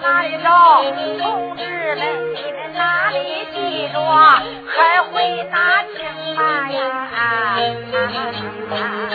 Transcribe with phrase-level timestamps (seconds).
[0.00, 0.82] 哪里找，
[1.18, 4.00] 同志们你们哪里记着，
[4.66, 5.98] 还会打听
[6.36, 7.08] 嘛呀？
[7.56, 9.05] 回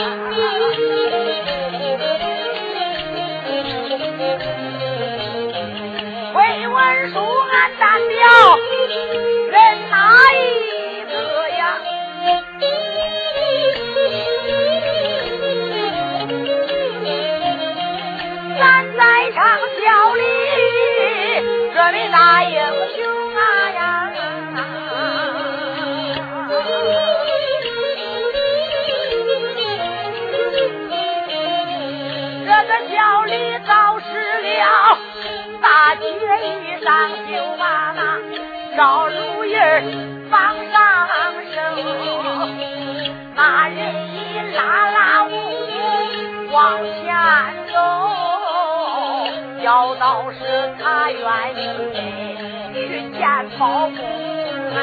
[36.01, 36.89] 大街一上
[37.29, 38.01] 就把那
[38.75, 39.83] 赵如意儿
[40.31, 40.33] 放
[40.71, 40.75] 上
[41.53, 41.53] 身，
[43.35, 43.77] 那人
[44.09, 44.17] 一
[44.55, 45.31] 拉拉我
[46.51, 46.57] 往
[47.03, 47.05] 前
[47.71, 47.75] 走，
[49.63, 51.21] 要道是他愿
[51.55, 51.59] 意
[52.73, 52.79] 去
[53.11, 53.21] 见
[53.59, 53.61] 包
[53.95, 53.99] 公
[54.73, 54.75] 啊。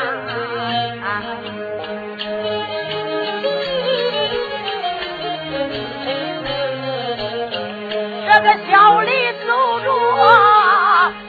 [8.31, 8.71] 这个小
[9.01, 9.11] 李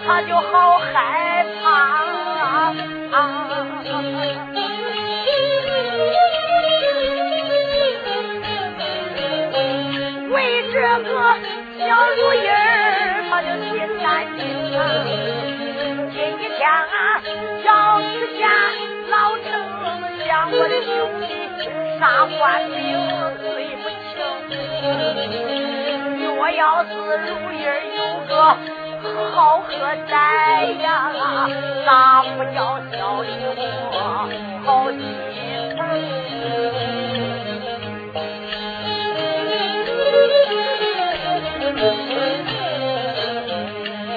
[0.09, 2.73] 他就好害怕。
[10.31, 11.09] 为这个
[11.77, 11.85] 小
[12.17, 13.69] 如意儿，他就心
[14.01, 14.39] 担心
[14.75, 14.81] 啊。
[16.11, 17.21] 今天啊，
[17.63, 17.69] 要
[18.01, 18.49] 是见
[19.11, 19.45] 老丞
[20.25, 20.89] 相，我的兄
[21.27, 21.29] 弟
[21.99, 22.97] 杀官兵，
[23.43, 24.17] 罪不轻。
[26.25, 26.89] 若要是
[27.27, 28.33] 如意儿有个
[29.31, 29.69] 好喝
[30.07, 30.13] 仔
[30.81, 31.11] 呀，
[31.85, 31.89] 咋
[32.23, 32.57] 不叫
[32.91, 33.27] 小李
[33.91, 33.95] 我
[34.65, 34.99] 好心
[35.75, 35.77] 疼？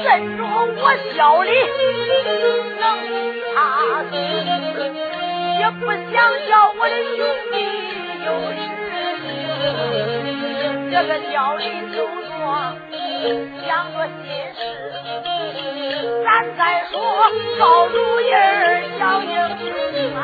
[0.04, 0.84] 怎着我
[1.16, 1.50] 小李
[2.80, 2.82] 能
[3.54, 3.56] 他
[4.10, 4.12] 死，
[5.58, 6.12] 也不想
[6.48, 7.18] 叫我的兄
[7.52, 7.54] 弟
[8.26, 8.62] 有事
[9.22, 9.24] 情。
[10.90, 11.62] 这个小李
[11.94, 11.96] 就
[12.28, 12.36] 说，
[13.66, 14.24] 想着心
[14.54, 14.58] 事。
[16.24, 16.60] 咱再
[16.90, 16.98] 说
[17.58, 19.62] 赵如意儿小英雄
[20.16, 20.20] 啊，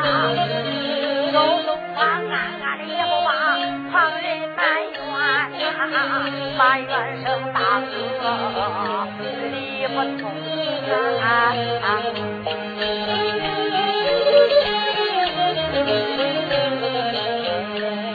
[1.31, 2.03] 走走啊，暗
[2.61, 3.29] 暗的也不把
[3.91, 4.59] 旁人埋
[4.91, 4.99] 怨
[5.79, 5.81] 啊，
[6.57, 6.91] 埋怨
[7.23, 7.91] 声大哥
[9.51, 9.55] 理
[9.87, 10.21] 不通
[11.21, 11.23] 啊。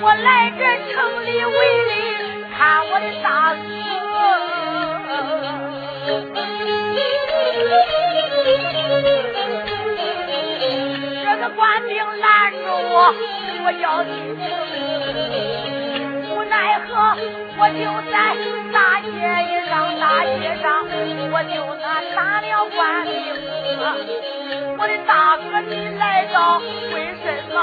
[0.02, 0.60] 我来这
[0.92, 0.94] 城
[1.24, 1.50] 里为
[1.88, 1.90] 哩
[2.54, 2.58] 看
[2.90, 3.58] 我的大哥，
[11.24, 12.94] 这个官兵拦住我，
[13.64, 14.42] 我要进城，
[16.30, 16.88] 无奈何
[17.58, 17.80] 我就
[18.10, 18.14] 在
[18.72, 19.08] 大街
[19.68, 20.64] 上，大街上
[21.32, 23.12] 我就那打了官兵。
[24.76, 26.02] 我的大哥，你来
[26.32, 26.60] 到
[26.92, 27.56] 为什么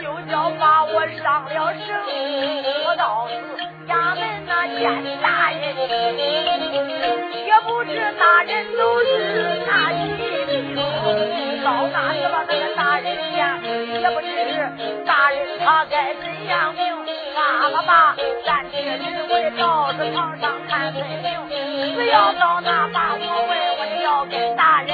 [0.00, 1.86] 就叫把我上了绳？
[2.86, 3.32] 我到是
[3.88, 4.80] 衙门那见
[5.20, 5.62] 大人，
[7.72, 9.08] 不知大人都是
[9.66, 10.76] 哪一名。
[11.64, 13.38] 到那时把那个大人见，
[13.98, 14.26] 也不知
[15.06, 16.82] 大人他该怎样命。
[17.34, 18.14] 爸爸爸，
[18.44, 21.96] 暂且只为到这床上看分明。
[21.96, 24.90] 只要到那把我问，我就要跟大人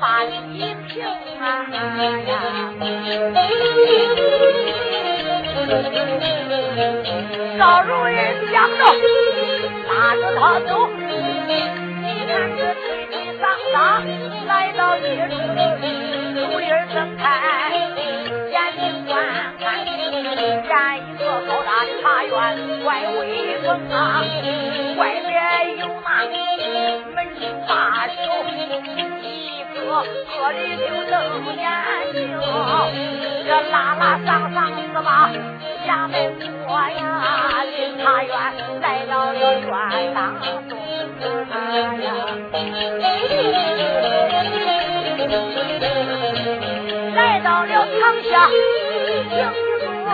[0.00, 1.04] 把理平
[1.38, 1.44] 啊
[2.26, 2.30] 呀！
[7.58, 8.10] 赵如意
[8.50, 8.80] 想着
[9.86, 10.88] 拉着他走，
[13.72, 15.00] 推搡搡来到一
[15.32, 15.32] 处，
[16.36, 17.24] 竹林儿睁开
[18.52, 19.10] 眼睛观
[19.58, 20.70] 看，见
[21.00, 22.30] 一座高大的茶园，
[22.84, 23.20] 怪威
[23.64, 23.96] 风啊！
[24.98, 25.32] 外边
[25.78, 26.04] 有那
[27.14, 27.72] 门庭把
[28.08, 28.14] 守，
[28.44, 31.16] 一个个的就瞪
[31.56, 31.64] 眼
[32.12, 32.20] 睛，
[33.46, 35.08] 这拉拉上上是吧？
[35.88, 36.14] 衙门
[36.66, 37.00] 过呀，
[37.74, 38.30] 进茶园，
[38.82, 40.20] 来到了院当
[40.68, 40.70] 中
[42.02, 42.06] 呀，
[48.32, 48.56] 下，行
[49.28, 50.08] 一坐步，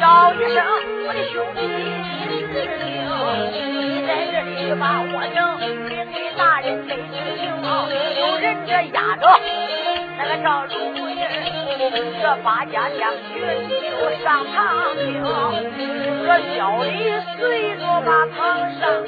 [0.00, 0.56] 叫一声
[1.04, 1.60] 我的兄弟
[2.24, 2.24] 是
[2.56, 2.88] 听，
[3.52, 7.44] 你在这里把我能领给大人没知情，
[8.16, 9.28] 有人这压着
[10.16, 10.98] 那个赵如意
[12.22, 13.44] 这八家将军
[13.92, 13.92] 就
[14.24, 14.56] 上堂
[14.96, 15.04] 听，
[16.24, 16.88] 这小李
[17.36, 18.40] 随着把堂
[18.80, 19.04] 上，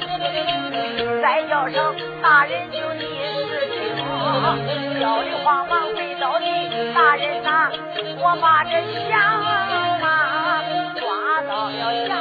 [1.23, 3.01] 再叫声大人就你
[3.49, 4.05] 事情，
[4.99, 6.08] 小李慌忙回，
[6.93, 7.71] 大人呐，
[8.21, 8.71] 我把这
[9.09, 9.39] 响
[9.99, 10.63] 马
[10.95, 12.17] 抓到了墙。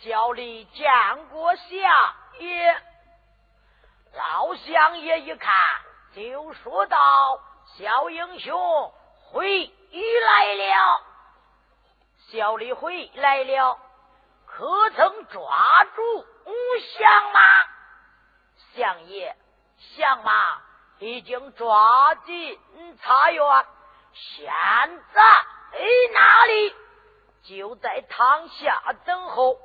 [0.00, 0.90] 小李见
[1.30, 1.64] 过相
[2.40, 2.76] 爷，
[4.16, 5.52] 老相爷一看，
[6.14, 6.96] 就说道
[7.78, 8.92] ：“小英雄
[9.30, 9.70] 回
[10.26, 11.00] 来了。”
[12.30, 13.78] 小李回来了，
[14.46, 15.42] 可曾抓
[15.94, 16.26] 住
[16.98, 17.40] 相马？
[18.74, 19.36] 相爷，
[19.96, 20.60] 相马
[20.98, 22.60] 已经抓进
[23.02, 23.66] 茶园，
[24.12, 24.52] 现
[25.14, 25.22] 在
[26.12, 26.74] 哪里？
[27.42, 29.56] 就在堂下等候。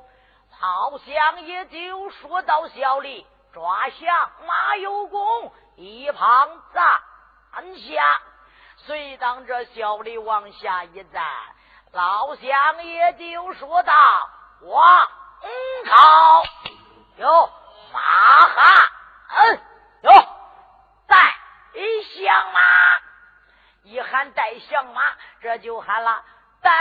[0.61, 8.21] 老乡也就说到：“小李抓相马有功，一旁站下。”
[8.87, 11.25] 随当这小李往下一站。
[11.91, 13.93] 老乡也就说道
[14.63, 15.07] ：“王
[15.85, 16.43] 朝
[17.17, 17.49] 有
[17.93, 18.89] 马哈，
[19.27, 19.59] 嗯，
[20.05, 20.11] 有
[21.07, 21.17] 带
[22.13, 22.59] 响马。
[23.83, 25.01] 一喊带响马，
[25.41, 26.23] 这就喊了
[26.61, 26.71] 带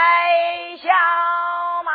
[0.77, 0.93] 响
[1.83, 1.91] 马。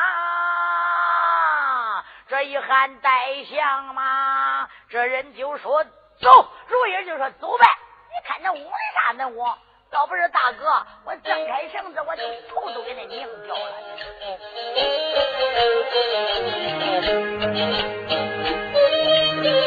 [2.29, 5.85] 这一喊带响马，这人就说
[6.21, 7.67] 走，如意就说走呗。
[8.13, 9.45] 你看那屋里啥那屋？”
[9.93, 13.73] 要不是大哥，我挣开绳子，我就头都给他拧掉了。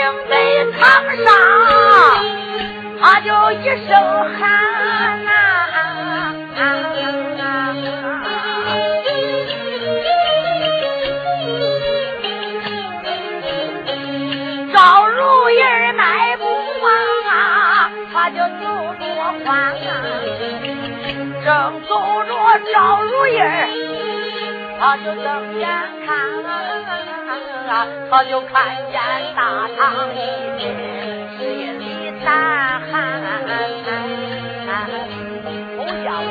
[0.00, 0.32] 我听在
[0.78, 0.80] 堂
[1.24, 1.26] 上。
[3.00, 3.90] 他就一声
[4.38, 4.40] 喊
[5.24, 5.30] 呐，
[14.72, 15.60] 赵如意
[15.96, 16.44] 迈步
[17.28, 18.64] 啊，他就走
[18.98, 19.02] 着
[19.44, 19.76] 欢啊，
[21.44, 21.48] 正
[21.88, 21.90] 走
[22.24, 22.30] 着
[22.72, 23.38] 赵如意
[24.80, 25.26] 他就瞪
[25.58, 25.68] 眼
[26.06, 26.08] 看
[27.68, 28.98] 啊，他就看见
[29.36, 30.16] 大堂里
[30.56, 30.60] 面
[31.38, 31.82] 心里
[32.24, 32.58] 难。
[35.76, 36.22] 好家伙！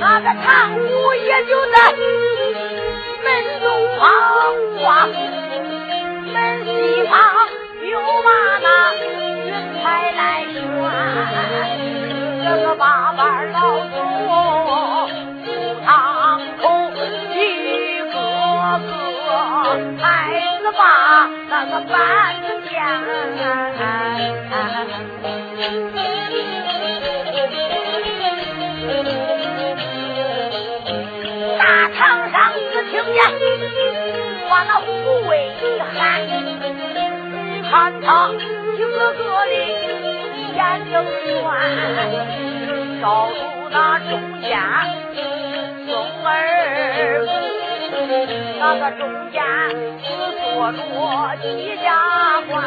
[0.00, 0.46] 那个堂
[0.78, 0.80] 屋
[1.14, 1.76] 也就在
[3.22, 3.26] 门
[3.60, 3.64] 东
[3.98, 4.02] 方
[4.80, 6.70] 挂，门西
[7.04, 7.12] 方
[7.90, 8.28] 又把
[8.62, 9.02] 那云
[9.82, 10.20] 彩来
[10.52, 10.54] 悬，
[12.44, 13.20] 这个八班
[13.52, 13.90] 老祖
[19.98, 20.02] 孩
[20.62, 20.82] 子把
[21.48, 21.98] 那个板。
[31.58, 31.60] 大
[31.96, 31.98] 堂
[32.30, 32.36] 上
[32.72, 33.16] 只听见
[34.48, 34.86] 把那护
[35.28, 35.92] 卫一喊，
[37.70, 37.70] 看
[38.00, 39.52] 他一个个的
[40.56, 40.58] 眼
[40.90, 41.44] 睁圆，
[43.00, 44.10] 照住那中
[44.40, 44.50] 间
[45.86, 45.90] 松
[46.24, 46.28] 儿
[48.58, 49.42] 那个中间
[50.02, 50.06] 只
[50.38, 50.78] 坐着
[51.42, 51.86] 几家
[52.48, 52.64] 官，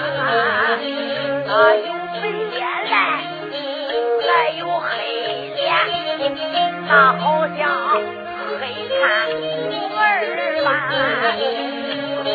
[1.47, 2.95] 那有白脸来，
[4.21, 4.87] 还有黑
[5.55, 5.63] 脸，
[6.87, 7.59] 那好像
[8.59, 8.61] 黑
[9.01, 9.01] 炭
[9.71, 9.99] 木儿
[10.63, 10.67] 般，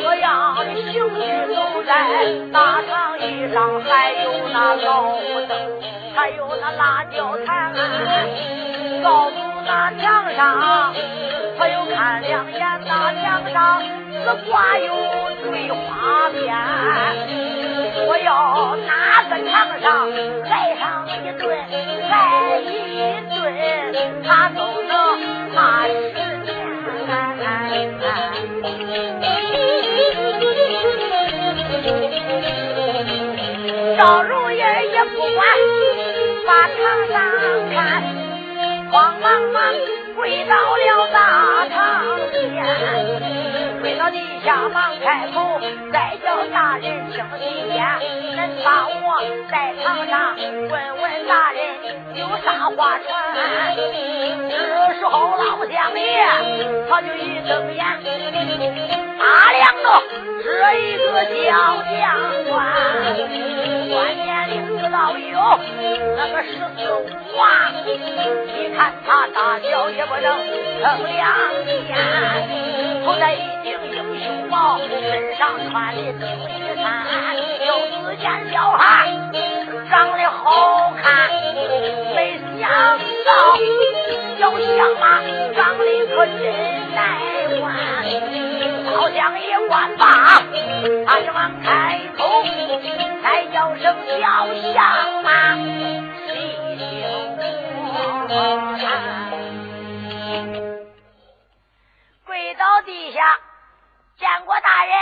[0.03, 1.21] 各样的形式
[1.55, 1.89] 都在
[2.53, 3.89] 大堂椅上，还
[4.25, 4.89] 有那老
[5.49, 5.53] 灯，
[6.15, 7.73] 还有那辣椒坛，
[9.03, 10.95] 告诉那墙上。
[11.59, 14.89] 我又看两眼那墙上只挂有
[15.43, 16.41] 对花边，
[18.07, 18.91] 我要哪
[19.29, 19.53] 个墙
[19.83, 19.85] 上
[20.49, 21.43] 来上一顿，
[22.09, 22.13] 来
[22.65, 22.65] 一
[23.35, 23.37] 顿，
[24.25, 24.91] 他都能
[25.55, 27.21] 踏实年。
[33.99, 35.39] 赵如意也不管，
[36.47, 36.79] 把墙
[37.13, 37.15] 上
[37.75, 37.79] 看，
[38.91, 39.75] 慌忙忙。
[40.17, 42.41] 跪到了大堂前，
[43.81, 45.59] 跪到地下忙开口，
[45.91, 47.43] 再叫大人听细
[47.73, 47.79] 言，
[48.37, 51.59] 恁把我在堂上问问大人
[52.17, 53.09] 有啥话传。
[54.51, 56.05] 这时候老相爷
[56.91, 57.81] 他就一睁眼，
[59.19, 59.87] 打量着
[66.17, 66.95] 那个十四五
[67.41, 67.89] 啊，你
[68.77, 70.01] 看他大小也。
[70.11, 71.23] 不能称两
[71.87, 71.95] 件，
[73.05, 75.41] 头戴一顶英雄帽，身上
[75.71, 76.51] 穿的青衣
[76.83, 77.07] 衫，
[77.65, 78.81] 又只见小孩
[79.89, 81.31] 长得好看，
[82.17, 83.31] 没想到
[84.41, 85.23] 小相马
[85.55, 86.43] 长得可真
[86.93, 86.99] 耐
[89.01, 90.05] 老乡爷官罢，
[91.07, 92.43] 他就忙开口，
[93.23, 96.29] 再叫声小相马，细
[96.77, 96.87] 听。
[102.27, 103.39] 跪到地下，
[104.19, 104.95] 见过大人。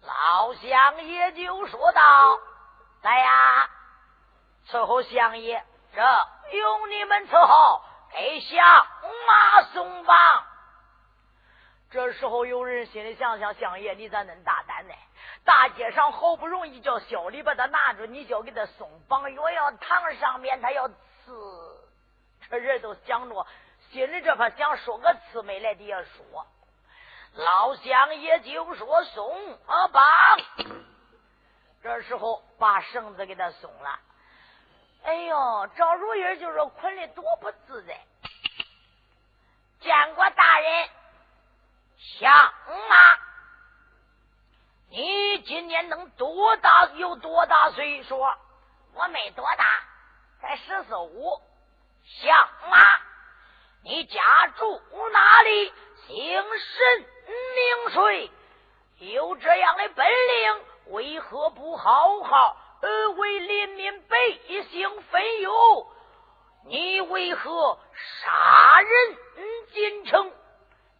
[0.00, 2.00] 老乡爷就说道
[3.04, 3.68] ：“来呀，
[4.70, 5.62] 伺候相爷，
[5.94, 6.00] 这
[6.56, 7.82] 用你们伺候。”
[8.16, 8.64] 给相
[9.26, 10.14] 马送吧。
[11.92, 14.94] 这时候有人心里想想：相爷，你咋恁大胆呢？
[15.44, 20.94] 大街上好不容易叫小李把他拿住，你就给他松绑药要躺上面他要刺，
[22.48, 23.46] 这人都想着
[23.90, 26.46] 心里这怕想说个刺没来底下说。
[27.34, 30.04] 老相爷就说松啊绑。
[31.82, 34.00] 这时候把绳子给他松了。
[35.04, 38.00] 哎呦，赵如意就说捆的多不自在。
[39.80, 40.88] 见过大人，
[42.02, 42.32] 相
[42.88, 42.96] 马，
[44.90, 46.86] 你今年能多大？
[46.96, 48.18] 有多大岁数？
[48.94, 49.64] 我没多大，
[50.40, 51.40] 才十四五。
[52.04, 52.36] 相
[52.68, 52.78] 马，
[53.84, 54.20] 你家
[54.56, 54.82] 住
[55.12, 55.72] 哪里？
[56.08, 58.30] 姓甚名谁？
[59.14, 62.56] 有这样的本领，为何不好好？
[63.16, 64.16] 为黎民百
[64.70, 65.92] 姓分忧，
[66.66, 69.16] 你为何杀人
[69.72, 70.31] 进城？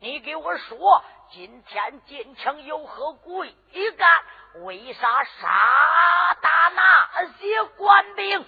[0.03, 3.55] 你给我说，今天进城有何贵
[3.97, 4.25] 干？
[4.65, 8.45] 为啥杀打那些官兵？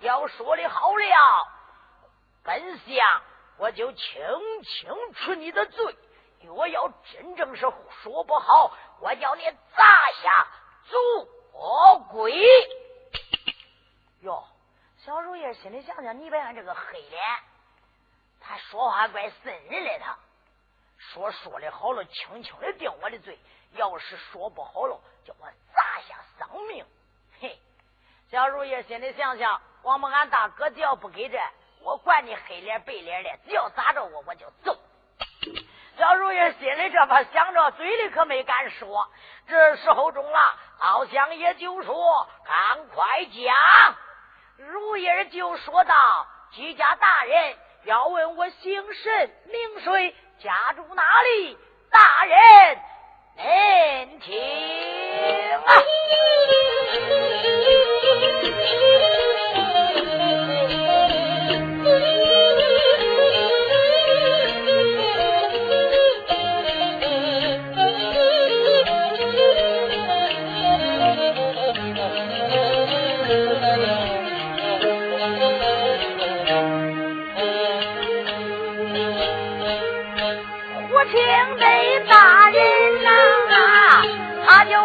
[0.00, 1.46] 要说的好了，
[2.42, 3.22] 本相
[3.58, 4.20] 我就清
[4.64, 5.94] 清楚你的罪；
[6.42, 7.60] 若要真正是
[8.02, 9.44] 说不好，我叫你
[9.76, 10.48] 砸下
[10.88, 10.96] 足。
[11.52, 12.44] 哦，鬼
[14.22, 14.44] 哟！
[15.04, 17.22] 小如意心里想想，你别看这个黑脸，
[18.40, 20.04] 他说话怪渗人的。
[20.04, 20.18] 他
[20.98, 23.34] 说说的好了，轻轻的定我的罪；
[23.72, 26.84] 要是说不好了，叫我砸下丧命。
[27.40, 27.58] 嘿，
[28.30, 31.38] 小如意心里想想，王八俺大哥只要不给这，
[31.82, 34.76] 我管你黑脸白脸的，只要砸着我，我就走。
[35.96, 39.08] 小如意心里这么想着，嘴里可没敢说。
[39.46, 43.96] 这时候中了，老乡也就说：“赶快讲。”
[44.58, 51.58] 如意就说道：“居家大人要问我姓甚名谁，家住哪里？
[51.90, 52.78] 大人，
[53.36, 54.38] 您听
[55.64, 55.82] 啊。”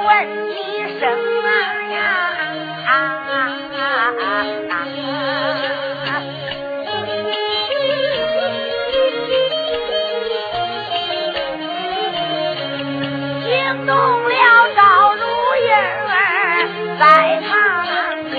[0.05, 0.11] 问
[0.49, 0.53] 一
[0.99, 1.01] 声
[1.43, 1.49] 啊
[1.91, 1.97] 呀
[2.85, 2.91] 啊
[3.29, 3.31] 啊
[3.73, 3.79] 啊
[4.19, 4.21] 啊
[6.05, 6.11] 啊！
[13.45, 13.49] 惊
[13.85, 14.33] 动了
[14.75, 14.79] 赵
[15.15, 15.23] 如
[15.61, 16.13] 印儿
[16.99, 17.01] 在
[17.47, 17.49] 堂
[18.29, 18.33] 前，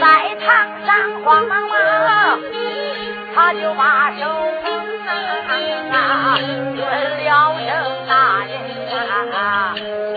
[0.00, 0.04] 在
[0.46, 0.46] 堂
[0.86, 0.88] 上
[1.24, 2.38] 慌忙忙，
[3.34, 4.20] 他就把手
[4.62, 4.64] 捧
[5.06, 5.10] 啊
[5.90, 5.94] 啊，
[6.76, 6.80] 问
[7.24, 7.26] 了
[7.66, 7.68] 声
[8.06, 8.12] 大
[8.44, 8.54] 人。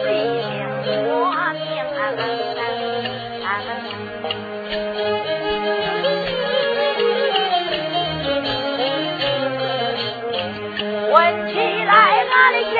[0.05, 0.09] 立，
[11.12, 11.17] 问
[11.48, 11.93] 起来
[12.29, 12.79] 俺的家，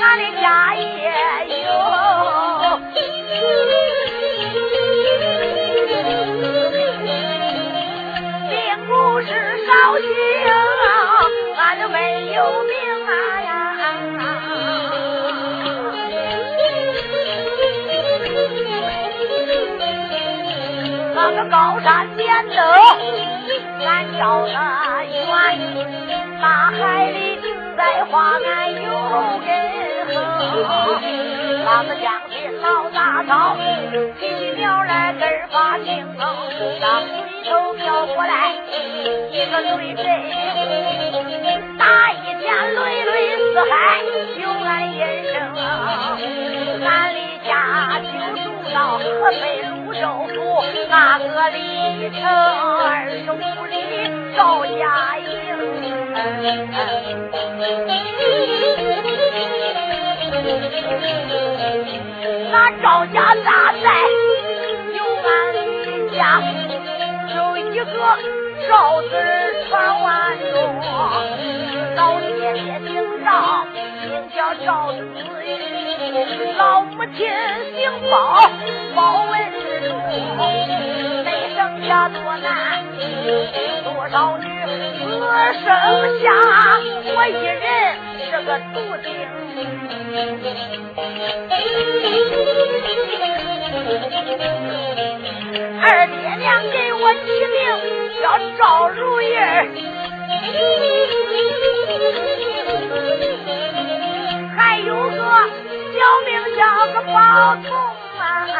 [0.00, 1.57] 俺的家业。
[21.50, 22.56] 高山点灯，
[23.86, 24.52] 俺照得远；
[26.40, 27.40] 大海里
[27.76, 28.80] 再画俺有
[29.44, 29.48] 人
[30.14, 30.14] 哼。
[31.64, 33.56] 那个将军老大嫂，
[34.20, 34.22] 起
[34.56, 36.26] 苗来根儿发青，当
[37.06, 37.08] 水
[37.48, 38.32] 头飘过来
[39.30, 40.04] 一个雷震，
[41.78, 43.72] 打一天雷雷四海
[44.36, 44.96] 有俺一
[45.32, 45.34] 声。
[46.84, 47.48] 俺离家
[48.00, 48.06] 就
[48.42, 49.77] 住到河北。
[50.00, 50.34] 州府
[50.88, 53.34] 那个里城二十五
[53.66, 53.74] 里
[54.36, 55.26] 赵家营，
[62.50, 63.86] 那赵家大寨
[64.94, 65.28] 有俺
[66.14, 66.18] 家，
[67.34, 67.84] 有一个
[68.68, 69.08] 赵字
[69.68, 70.06] 传万
[70.52, 70.56] 众，
[71.96, 72.56] 老爹爹。
[72.86, 72.88] 姓
[73.24, 73.28] 赵，
[73.74, 74.96] 名叫赵子，
[76.56, 77.18] 老母亲
[77.76, 77.78] 姓
[78.10, 78.16] 包，
[78.94, 78.98] 包
[79.30, 79.32] 文，
[81.24, 82.82] 没生下多男，
[83.84, 84.44] 多少女，
[84.98, 85.04] 只？
[85.64, 85.66] 剩
[86.20, 86.24] 下
[87.14, 87.56] 我一人
[88.28, 89.06] 是个独丁。
[95.80, 97.56] 二爹娘给我起名
[98.20, 98.24] 叫
[98.58, 99.24] 赵如意。
[104.56, 105.18] 还有个
[105.94, 106.60] 小名叫
[106.92, 107.16] 个宝
[107.56, 107.68] 通！
[108.50, 108.54] 啊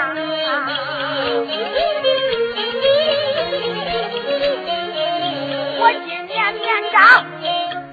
[5.80, 6.96] 我今年年长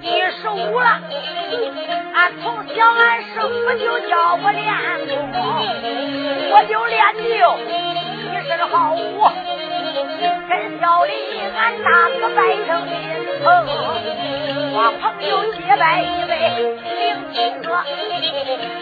[0.02, 0.04] 一
[0.42, 0.88] 十五了，
[2.14, 2.44] 俺从
[2.75, 3.48] 小俺师傅
[3.78, 4.66] 就教我练
[5.32, 5.36] 功，
[6.52, 7.24] 我就练就
[8.32, 8.98] 一身好武，
[10.50, 11.12] 跟小李
[11.58, 11.88] 俺大
[12.20, 12.38] 哥拜
[12.68, 12.94] 成亲
[13.44, 13.46] 朋。
[14.77, 17.79] 我朋友结拜一位领亲哥，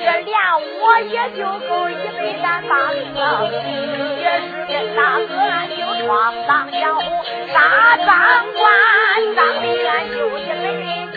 [0.03, 0.34] 这连
[0.82, 2.97] 我也就够一辈单八个，
[4.19, 7.06] 也是跟大哥俺就闯荡江湖，
[7.53, 8.08] 杀赃
[8.58, 8.65] 官，
[9.36, 11.13] 当的俺就一本经。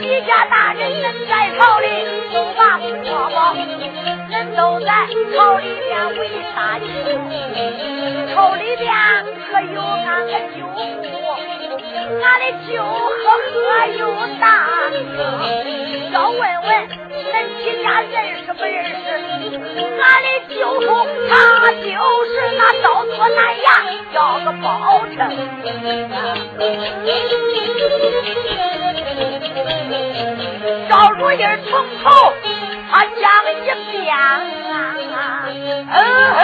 [0.00, 1.86] 一家大人人在朝里
[2.32, 3.36] 都把国宝，
[4.36, 4.86] 人都在
[5.34, 6.84] 朝里边为大清。
[8.34, 8.92] 朝里边
[9.50, 11.08] 可有俺个舅父，
[12.22, 13.56] 俺的舅和何
[13.96, 14.02] 有
[14.38, 14.44] 大
[14.92, 14.94] 名？
[16.12, 16.68] 要问问
[17.32, 19.06] 恁几家认识不认识？
[20.02, 20.84] 俺的舅父
[21.30, 21.32] 他
[21.72, 21.88] 就
[22.26, 23.66] 是那刀作南衙
[24.12, 24.66] 叫个包
[25.16, 25.18] 拯。
[30.88, 31.34] 赵如意
[31.68, 31.70] 从
[32.02, 32.04] 头
[32.90, 34.20] 他讲一遍啊，
[35.92, 35.94] 嗯
[36.36, 36.40] 嗯。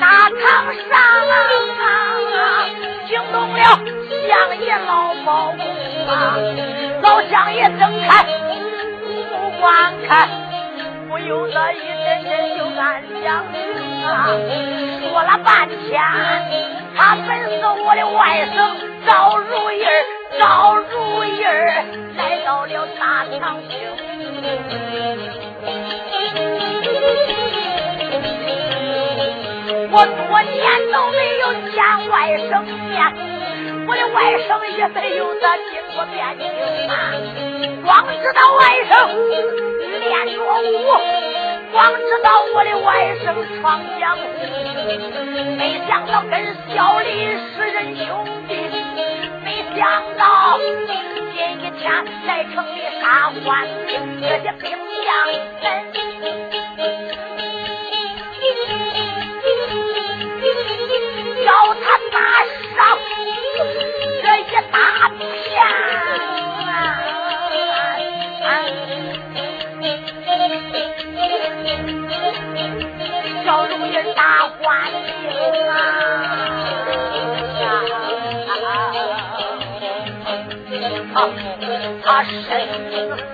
[0.00, 0.40] 大堂
[0.88, 0.90] 上
[1.78, 1.84] 啊，
[3.08, 3.58] 惊动了
[4.28, 4.90] 乡爷老
[5.24, 5.60] 包公
[6.06, 6.12] 啊，
[7.02, 8.10] 老乡爷睁开
[9.30, 9.68] 目光
[10.08, 10.10] 看，
[11.22, 13.44] 不由得一阵阵就暗想
[14.10, 14.26] 啊，
[15.08, 16.02] 说了半天，
[16.96, 18.56] 他本是我的外甥
[19.06, 19.86] 赵如意，
[20.40, 21.44] 赵如意
[22.16, 23.78] 来到了大堂厅。
[29.92, 31.78] 我多年都没有见
[32.10, 32.16] 外
[32.50, 32.50] 甥
[32.88, 32.98] 面，
[33.86, 36.36] 我的外甥也没有他经过面。
[36.36, 36.42] 经
[36.88, 36.92] 啊。
[37.84, 38.92] 光知道外甥
[40.02, 40.44] 练着武，
[41.72, 43.26] 光知道我的外甥
[43.60, 44.22] 闯江湖，
[45.56, 46.32] 没想到跟
[46.68, 47.06] 小李
[47.54, 48.50] 是人兄弟，
[49.44, 49.80] 没想
[50.18, 51.80] 到今一天
[52.26, 54.64] 来城里杀官兵，这些兵
[55.04, 55.12] 将。
[61.44, 62.16] 叫他拿
[62.76, 62.78] 上
[73.44, 75.72] 叫如意大官兵啊！
[81.14, 81.22] 啊
[82.02, 82.32] 他身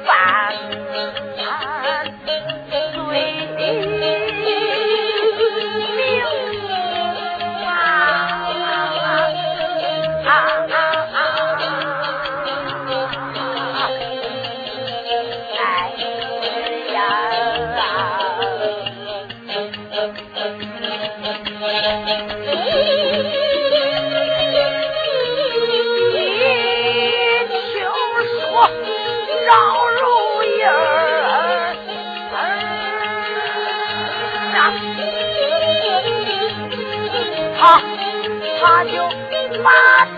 [0.05, 0.77] 犯。
[38.61, 38.90] 他就
[39.62, 40.17] 把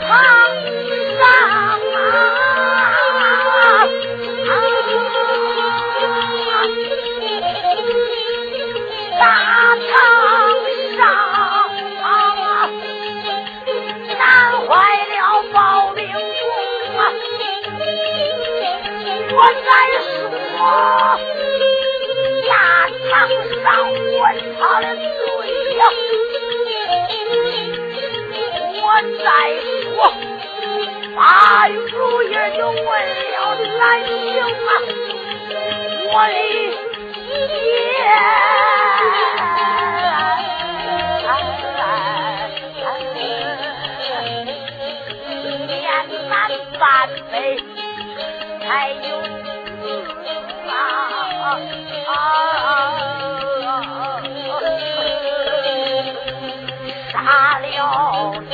[29.23, 29.29] 再
[29.85, 30.13] 说，
[31.15, 32.25] 把如意
[32.57, 34.09] 就问了兰英
[34.43, 34.71] 啊，
[36.07, 36.35] 我的
[37.49, 37.55] 爹，
[45.67, 45.71] 爹
[46.29, 46.33] 难
[46.79, 46.83] 办
[47.31, 47.35] 非，
[48.67, 49.01] 还有
[50.69, 50.73] 啊
[52.07, 52.15] 啊。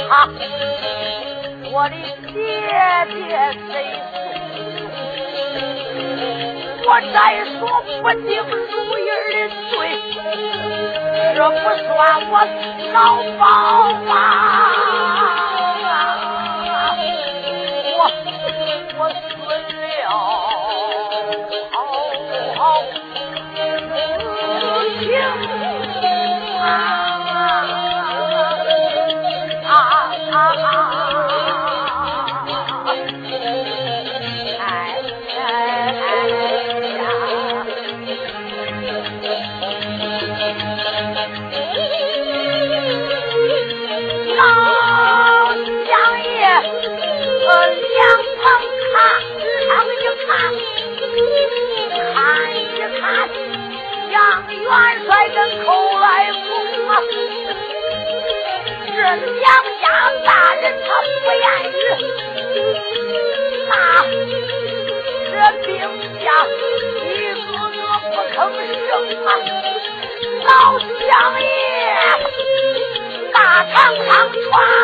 [0.08, 0.28] 啊，
[1.72, 1.94] 我的
[2.32, 2.34] 爹
[3.12, 3.16] 爹
[3.70, 3.72] 谁
[6.88, 7.16] 我再
[7.58, 7.58] 说
[8.00, 8.52] 不定如
[8.98, 9.00] 意
[9.32, 9.34] 的
[9.70, 9.74] 罪，
[11.34, 11.90] 这不算
[12.30, 12.32] 我
[12.92, 12.96] 老
[13.36, 13.42] 包
[14.08, 14.14] 啊！
[17.98, 18.00] 我
[18.98, 19.14] 我死
[20.04, 20.08] 了，
[69.24, 69.30] 啊。
[70.44, 71.46] 老相爷
[73.32, 74.75] 大堂上传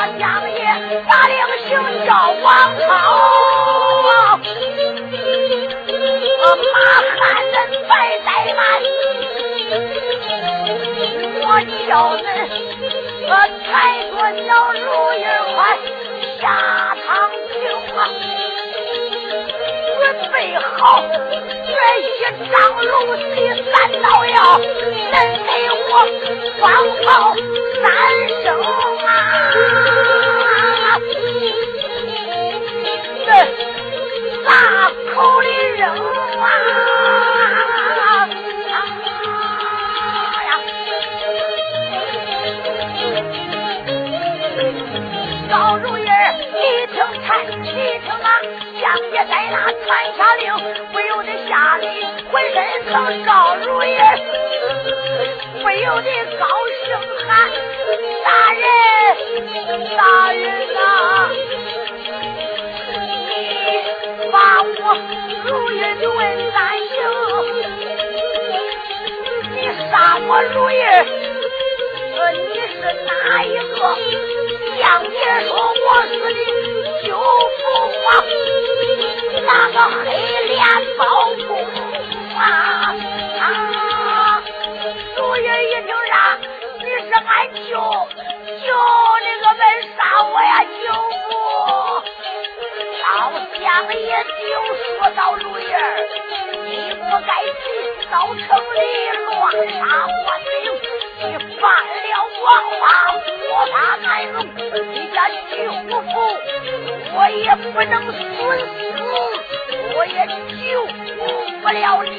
[0.00, 0.56] 我将爷，
[1.06, 1.36] 把令
[1.68, 1.68] 行
[2.06, 2.08] 叫
[2.40, 2.48] 王
[2.88, 2.88] 浩，
[6.72, 6.74] 马
[7.18, 7.54] 汉人
[7.86, 7.92] 白
[8.24, 8.58] 怠慢，
[11.44, 11.44] 我
[11.86, 12.24] 叫人
[13.66, 13.68] 才
[14.08, 14.82] 准了如
[15.12, 15.22] 意
[15.54, 15.58] 快
[16.40, 16.42] 下
[17.06, 17.08] 堂
[17.52, 17.52] 听
[17.94, 18.00] 啊！
[20.00, 20.00] 准
[20.32, 20.34] 备
[20.78, 21.04] 好
[21.66, 22.08] 这一
[22.50, 23.28] 张龙旗
[23.70, 24.34] 三道药，
[25.12, 25.14] 能
[25.50, 25.74] 给我
[26.60, 26.62] 放
[27.02, 27.34] 炮
[27.82, 27.84] 三
[28.42, 28.46] 声
[30.46, 30.54] 啊！
[33.26, 33.28] 这
[34.44, 34.48] 大
[35.14, 35.82] 口里扔
[36.40, 36.69] 啊！
[48.90, 48.96] 啊！
[48.96, 50.42] 相爷在那传下令，
[50.92, 51.86] 不由得吓得
[52.32, 52.58] 浑身
[52.92, 52.92] 疼。
[53.24, 53.86] 赵如意
[55.62, 56.44] 不由得高
[56.84, 56.98] 声
[57.28, 57.28] 喊
[58.26, 58.66] ：“大人，
[59.96, 60.44] 大人
[60.76, 61.30] 啊！
[63.28, 64.68] 你把我
[65.46, 66.18] 如意的问
[66.52, 66.90] 三行，
[69.54, 69.56] 你
[69.88, 70.74] 杀我如意，
[72.48, 72.74] 你是
[73.06, 73.10] 哪
[73.44, 73.78] 一个？”
[74.82, 76.38] 相爷说：“我是你
[77.06, 77.18] 舅父
[78.04, 78.08] 王。”
[79.52, 80.06] 那个黑
[80.46, 80.62] 脸
[80.96, 81.02] 包
[81.48, 81.50] 公
[82.38, 82.94] 啊！
[85.16, 86.38] 主爷一听啥？
[86.78, 87.28] 你是俺
[87.68, 87.68] 舅
[88.62, 88.70] 舅，
[89.24, 89.60] 那个门
[89.96, 90.86] 杀我呀，舅
[91.26, 91.28] 父！
[93.02, 93.08] 老
[93.58, 93.60] 相
[93.92, 94.38] 爷就
[94.98, 95.60] 说到如意，
[96.64, 97.66] 你不该进
[98.08, 98.38] 到城
[98.76, 98.78] 里
[99.26, 99.28] 乱
[99.66, 100.62] 杀官兵，
[101.18, 101.22] 你
[101.60, 102.08] 犯了
[102.44, 102.46] 王
[102.78, 102.84] 法，
[103.50, 104.34] 我怕难容。
[104.92, 105.34] 你家舅
[105.90, 106.14] 父，
[107.16, 108.18] 我也不能死。
[110.00, 110.80] 我也救
[111.60, 112.10] 不了你。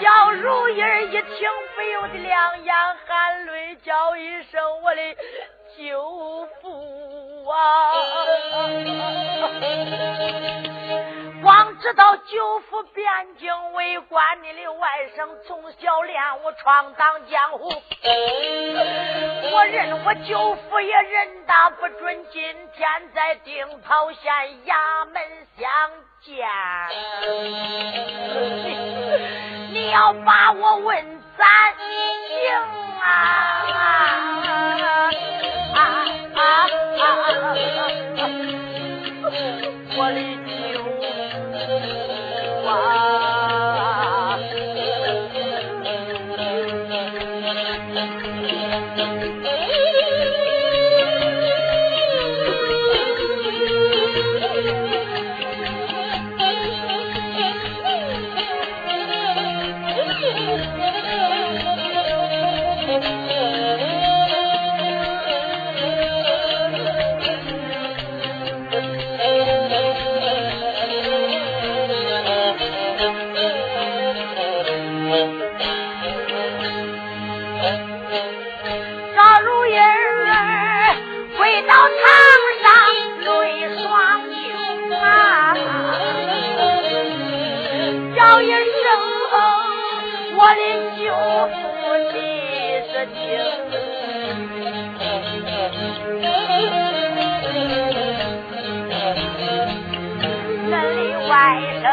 [0.00, 2.72] 杨如意一听，不由得两眼
[3.04, 5.16] 含泪，叫一声：“我的
[5.76, 7.56] 舅父啊！”
[11.46, 17.70] 光知道舅父汴京为官，你的外甥从小练武闯荡江湖。
[19.52, 24.32] 我认我舅父也人大不准，今天在定陶县
[24.64, 25.22] 衙门
[25.56, 25.70] 相
[26.20, 26.48] 见。
[29.70, 32.54] 你要把我问三行
[33.00, 33.62] 啊！
[39.98, 40.20] 我的
[42.76, 43.25] 舅
[79.14, 79.80] 赵如英儿
[81.36, 81.80] 跪到堂
[82.62, 82.64] 上
[83.24, 83.26] 泪
[83.82, 83.84] 双
[84.28, 84.34] 流
[85.00, 85.02] 啊，
[88.16, 88.54] 叫一声
[90.38, 90.60] 我的
[90.96, 91.04] 舅
[91.52, 91.54] 父
[92.12, 92.14] 李
[92.88, 93.14] 四清，
[101.28, 101.30] 外
[101.82, 101.84] 甥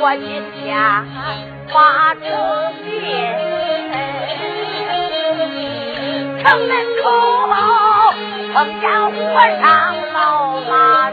[0.00, 0.62] 我今天
[1.72, 1.74] 把
[2.14, 2.20] 仇
[2.82, 2.84] 亲。
[6.44, 6.68] 城门
[7.02, 7.08] 口
[8.52, 9.16] 碰见和
[9.62, 11.10] 尚老马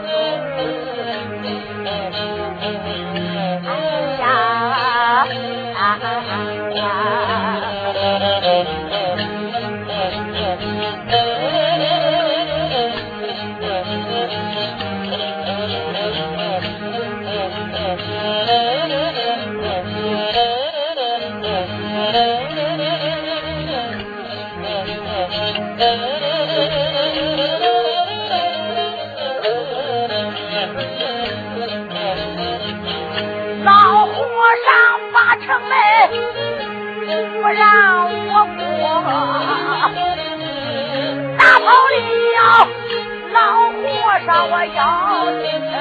[44.66, 45.72] 要进城。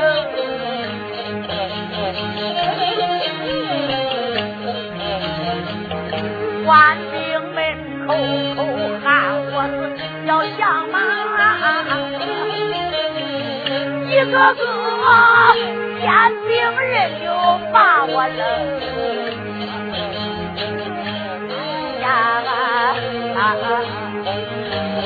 [6.65, 7.15] 官兵
[7.54, 7.58] 们
[8.08, 8.10] 口
[8.56, 8.58] 口
[9.04, 9.06] 喊
[9.52, 9.78] 我是
[10.26, 10.60] 要下
[10.91, 10.94] 马，
[14.08, 14.60] 一个个
[16.00, 16.02] 天
[16.48, 16.91] 兵人
[17.24, 17.26] 就
[17.72, 18.39] 把我扔。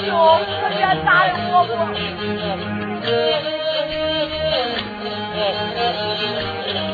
[0.06, 0.10] 就
[0.78, 1.54] 这大人我
[3.06, 3.46] 不。
[5.38, 6.85] 他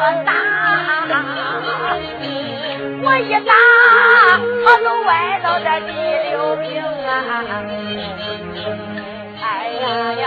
[0.00, 0.32] 我打，
[3.02, 3.52] 我一打
[4.64, 5.08] 他就歪
[5.42, 5.92] 倒在第
[6.30, 7.12] 六平啊！
[9.42, 9.44] 哎
[9.82, 9.84] 呀
[10.14, 10.24] 呀！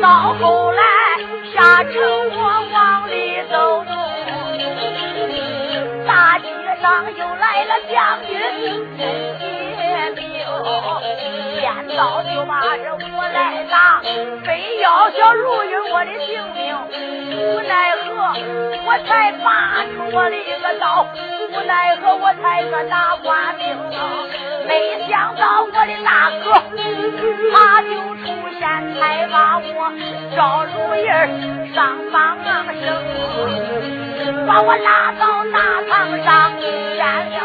[0.00, 0.82] 到后来
[1.52, 1.92] 下城，
[2.30, 2.57] 我
[3.58, 3.84] 走，
[6.06, 6.46] 大街
[6.80, 8.30] 上又来了将军
[8.96, 9.02] 叶
[10.14, 10.22] 兵，
[11.68, 14.00] 见到就骂着我来打，
[14.44, 16.74] 非要小如玉我的性命，
[17.36, 18.06] 无奈何
[18.86, 21.06] 我才拔出我的一个刀，
[21.52, 23.66] 无奈何我才个大官兵，
[24.66, 26.52] 没想到我的大哥
[27.52, 28.26] 他就出
[28.58, 28.66] 现。
[28.98, 29.92] 才把我
[30.34, 31.06] 赵如意
[31.72, 32.86] 上房升，
[34.46, 35.56] 把我拉到大
[35.88, 35.92] 堂
[36.24, 36.26] 上
[36.60, 36.66] 见
[36.98, 37.36] 了舅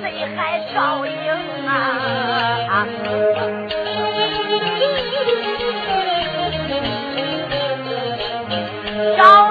[0.00, 0.04] 谁
[0.36, 1.12] 还照应
[1.66, 1.70] 啊？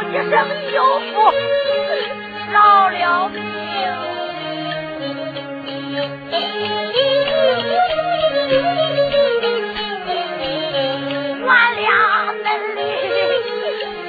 [0.05, 0.31] 一声
[0.71, 1.13] 舅父
[2.51, 2.55] 饶
[2.89, 3.39] 了命，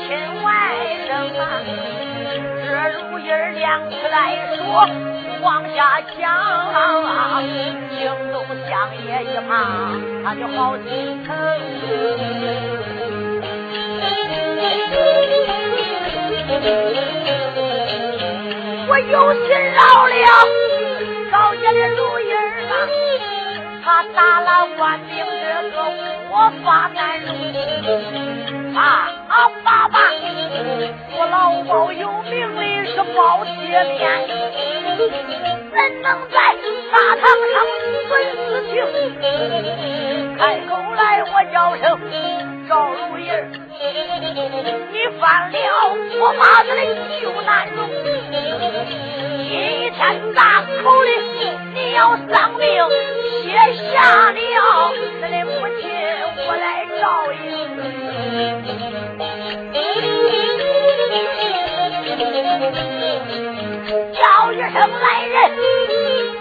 [0.06, 0.08] 亲
[0.42, 0.46] 外
[1.08, 1.42] 甥啊！
[2.66, 3.22] 这如意
[3.58, 4.14] 亮起来
[4.56, 4.62] 说，
[5.44, 6.24] 往下讲，
[7.90, 8.00] 惊
[8.32, 8.72] 动相
[9.04, 9.52] 爷一旁，
[10.24, 11.28] 他就好心疼。
[18.86, 20.14] 我有心饶了
[21.30, 22.72] 高家的如意儿啊，
[23.84, 25.78] 他打了官兵这个
[26.30, 26.32] 我
[26.64, 27.28] 发难容
[28.74, 29.98] 啊啊爸爸，
[31.16, 33.50] 我老包有名的是包铁
[33.84, 34.00] 面，
[35.70, 36.36] 怎能在
[36.92, 37.54] 大堂上
[38.08, 38.12] 损
[38.50, 38.72] 事情？
[40.36, 41.82] 开口来我叫声
[42.68, 43.32] 赵如意儿。
[44.92, 45.54] 你犯了
[46.18, 46.78] 我妈子的
[47.20, 47.78] 旧难容，
[49.48, 49.50] 今
[49.92, 50.02] 天
[50.34, 50.38] 大
[50.82, 51.06] 口的
[51.74, 52.64] 你要丧命，
[53.42, 53.44] 写
[53.92, 53.94] 下
[54.30, 54.40] 了你
[55.20, 55.24] 的，
[56.46, 57.02] 我来照
[57.32, 57.42] 应
[57.76, 57.80] 你。
[64.12, 65.34] 叫一声来人，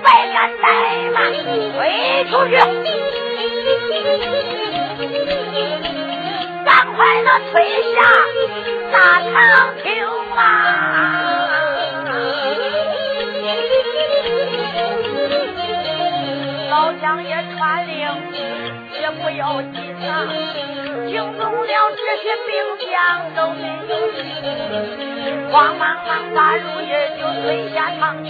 [0.03, 0.63] 百敢怠
[1.13, 1.15] 慢，
[1.73, 1.77] 推
[2.29, 2.51] 出去，
[6.65, 7.53] 赶快的退
[7.93, 7.97] 下
[8.91, 9.31] 大堂
[9.83, 9.83] 厅
[10.35, 10.37] 啊。
[16.69, 18.32] 老将也传令。
[19.03, 19.75] 也不要紧
[20.07, 20.23] 啊，
[21.09, 22.55] 惊动了这些兵
[22.89, 22.89] 将
[23.35, 26.87] 都没有，慌忙忙把如意
[27.19, 28.29] 就推下堂去，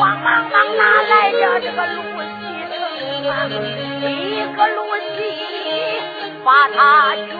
[0.00, 2.42] 慌忙忙拿来着这个芦席
[2.74, 2.74] 城
[3.30, 3.32] 啊，
[4.02, 4.82] 一个芦
[5.14, 5.16] 席
[6.42, 7.30] 把他卷，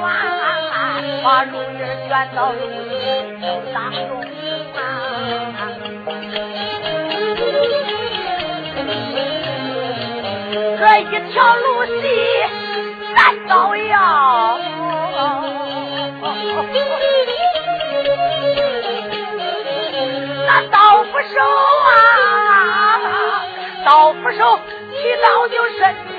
[1.24, 1.74] 把如意
[2.06, 2.92] 卷到芦席
[3.40, 4.43] 城当中。
[10.84, 11.92] 这一条路西
[13.14, 14.58] 难造谣，
[20.46, 21.40] 那刀斧手
[21.88, 21.96] 啊，
[23.86, 24.60] 刀斧手
[24.92, 25.80] 提刀就身
[26.14, 26.18] 飞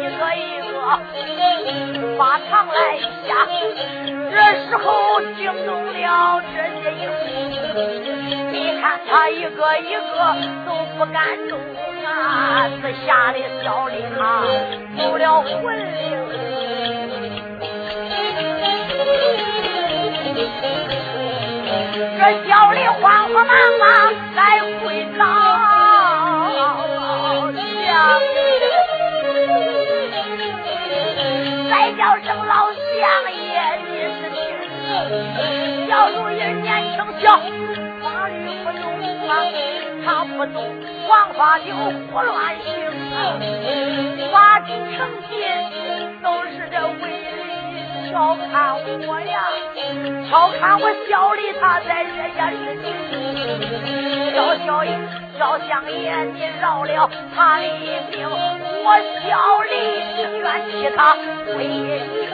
[0.00, 0.74] 一个一个
[2.18, 3.46] 把堂来下，
[4.32, 4.34] 这
[4.68, 7.02] 时候惊动了这些英，
[8.50, 10.34] 你看他一个一个
[10.66, 11.56] 都不敢动。
[12.14, 12.68] 啊！
[12.80, 14.18] 是吓得小李他
[14.96, 15.82] 丢了魂灵，
[22.18, 23.48] 这小李慌慌忙
[23.80, 23.84] 忙
[24.34, 24.38] 来
[24.82, 24.84] 跪
[25.18, 25.22] 倒，
[27.84, 27.86] 相
[31.70, 33.54] 再叫声老相爷，
[33.86, 34.36] 你是听，
[35.88, 37.24] 小如意年轻小，
[38.02, 38.82] 法律不懂
[39.28, 39.30] 啊，
[40.04, 40.64] 他不懂。
[41.06, 42.66] 黄花酒胡乱行，
[44.32, 45.32] 法主成心
[46.22, 48.50] 都是这为利调侃
[49.06, 49.36] 我呀，
[50.26, 52.84] 调侃我小李他在人家事情，
[54.34, 54.90] 小小爷
[55.38, 57.66] 小相爷你饶了他的
[58.10, 58.86] 命，我
[59.20, 59.28] 小
[59.68, 59.72] 李
[60.16, 60.98] 情愿替他
[61.54, 61.60] 为
[62.24, 62.28] 成，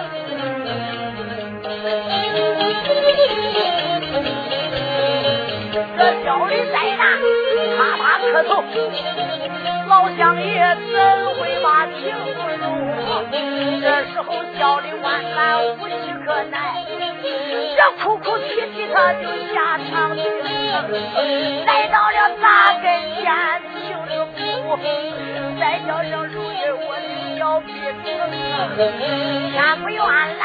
[5.97, 7.03] 这小李在哪。
[7.81, 8.63] 啪啪磕头，
[9.89, 10.95] 老乡爷怎
[11.37, 12.63] 会把情不容？
[13.81, 16.85] 这时候叫的万般无计可奈，
[17.75, 19.23] 这哭哭啼啼他就
[19.55, 20.23] 下场去，
[21.65, 22.85] 来到了大跟
[23.17, 23.25] 前，
[23.81, 24.37] 情的不，
[25.59, 26.13] 再叫声
[27.41, 28.05] 小皮子，
[29.51, 30.45] 天不愿来，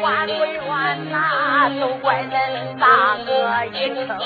[0.00, 0.64] 万不愿
[1.12, 2.32] 呐，都怪恁
[2.80, 2.86] 大
[3.26, 3.30] 哥
[3.66, 4.16] 一成能。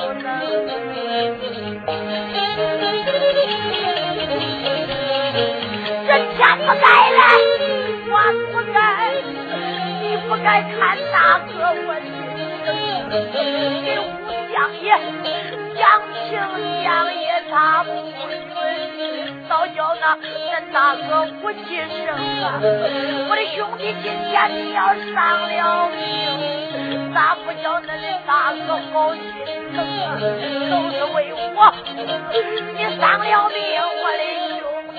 [6.06, 6.86] 这天不该
[7.18, 7.18] 来，
[8.06, 8.14] 我
[8.52, 8.78] 不该，
[10.02, 10.78] 你不该看
[11.10, 11.50] 大哥
[11.84, 13.34] 我的情，
[13.84, 14.00] 给五
[15.80, 17.88] 相爷讲情，相爷他不
[18.52, 18.60] 准，
[19.48, 20.28] 早叫那恁
[20.74, 21.08] 大哥
[21.40, 21.58] 不起
[22.04, 22.06] 声
[22.44, 22.60] 啊！
[22.60, 24.78] 我的兄弟今天你要
[25.14, 25.16] 上
[25.48, 25.98] 了命，
[27.14, 29.24] 咋不叫恁的大哥好心？
[30.68, 31.16] 都是为
[31.56, 31.58] 我，
[32.76, 34.22] 你丧了命，我的
[34.60, 34.62] 兄
[34.92, 34.98] 弟，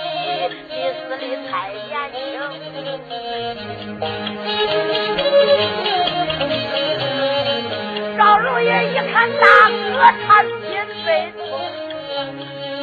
[0.67, 1.51] 你死的太
[1.86, 3.09] 年轻。
[8.17, 9.93] 赵如爷一看大哥，
[10.25, 10.27] 他
[11.01, 11.41] 心悲痛，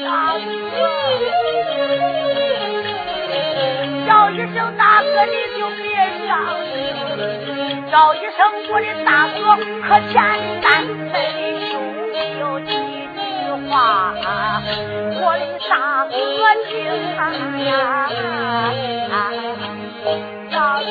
[0.05, 0.77] 大哥，
[4.07, 5.85] 叫一声大哥，你就别
[6.27, 6.29] 伤
[6.65, 6.75] 心。
[7.91, 8.39] 叫一声
[8.71, 9.39] 我的大哥，
[9.87, 10.15] 可简
[10.61, 10.67] 单。
[13.69, 13.77] 话，
[15.21, 15.73] 我的大
[16.07, 16.15] 哥
[16.69, 16.75] 听
[17.19, 17.21] 啊，
[19.11, 20.87] 大哥，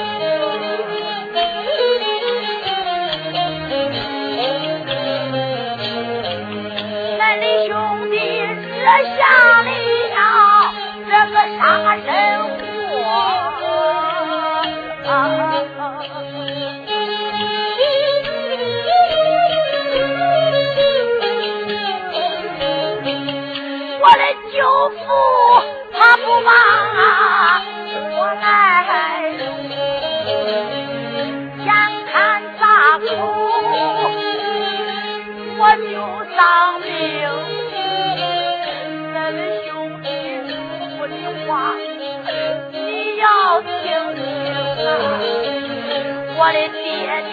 [46.40, 46.86] 我的爹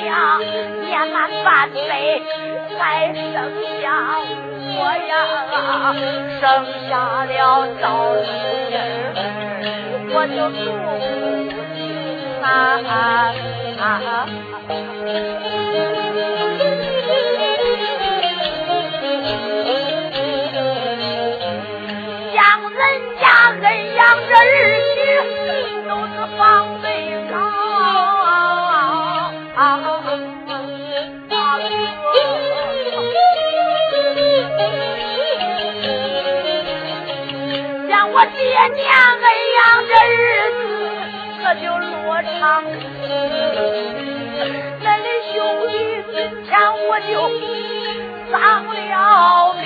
[0.02, 0.40] 娘
[0.80, 2.22] 年满半辈
[2.78, 3.34] 才生
[3.82, 3.84] 下
[4.76, 5.12] 我呀，
[6.40, 6.42] 生
[6.88, 6.90] 下
[7.24, 7.32] 了
[7.80, 7.84] 赵
[8.14, 8.18] 如
[8.72, 8.76] 儿，
[10.10, 10.64] 我就祝
[12.42, 12.46] 啊
[12.88, 12.92] 啊
[13.78, 13.84] 啊！
[13.84, 14.06] 啊
[22.34, 22.40] 养
[22.70, 22.80] 人
[23.20, 23.22] 家，
[23.62, 24.83] 恩养着儿。
[38.16, 38.38] 我爹
[38.76, 38.86] 娘
[39.18, 39.26] 儿
[39.58, 40.16] 养的日
[40.54, 40.62] 子
[41.42, 41.90] 可就落
[42.22, 42.38] 长。
[44.80, 45.34] 恁的兄
[45.66, 45.72] 弟
[46.12, 46.48] 今天
[46.86, 47.12] 我就
[48.30, 48.32] 丧
[48.70, 48.72] 了
[49.54, 49.62] 命，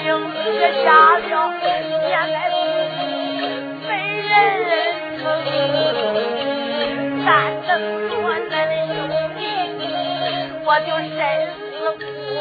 [0.59, 0.87] 也下
[1.19, 1.23] 了
[1.61, 2.35] 年来
[3.87, 3.89] 没
[4.31, 4.33] 人
[5.19, 5.23] 疼，
[7.27, 7.29] 但
[7.67, 7.71] 等
[8.09, 8.57] 着恁的
[8.89, 8.89] 兄
[9.37, 9.41] 弟，
[10.65, 11.13] 我就身
[11.53, 11.61] 死
[12.33, 12.35] 过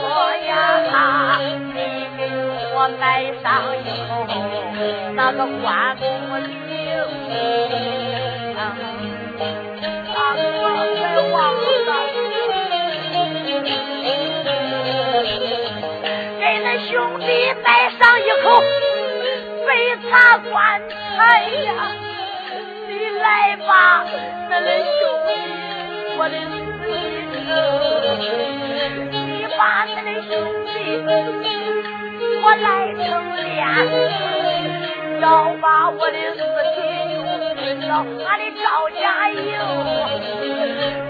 [0.47, 0.49] 呀！
[2.87, 3.03] 你给我埋
[3.43, 3.45] 上
[3.83, 4.11] 以后，
[5.15, 5.65] 那个棺
[5.95, 6.55] 木灵，
[10.13, 10.39] 大哥
[10.95, 10.97] 别
[11.31, 11.57] 忘了。
[16.89, 17.25] 兄弟
[17.65, 17.67] 埋
[17.97, 18.45] 上一口。
[19.65, 19.69] 白
[20.09, 20.53] 茶棺
[20.87, 20.93] 材
[21.65, 21.67] 呀！
[22.87, 23.25] 你来
[23.57, 24.05] 吧，
[24.49, 24.95] 恁的兄
[25.27, 25.29] 弟，
[26.17, 26.35] 我的
[26.77, 26.85] 死
[27.47, 27.49] 生，
[29.11, 29.13] 你
[29.57, 30.31] 把恁的兄
[30.65, 30.67] 弟
[32.47, 33.03] 我来成
[33.43, 33.59] 殓，
[35.19, 36.39] 要把我的尸
[36.75, 36.79] 体
[37.61, 37.91] 运到
[38.25, 38.65] 俺的赵
[38.97, 39.35] 家营，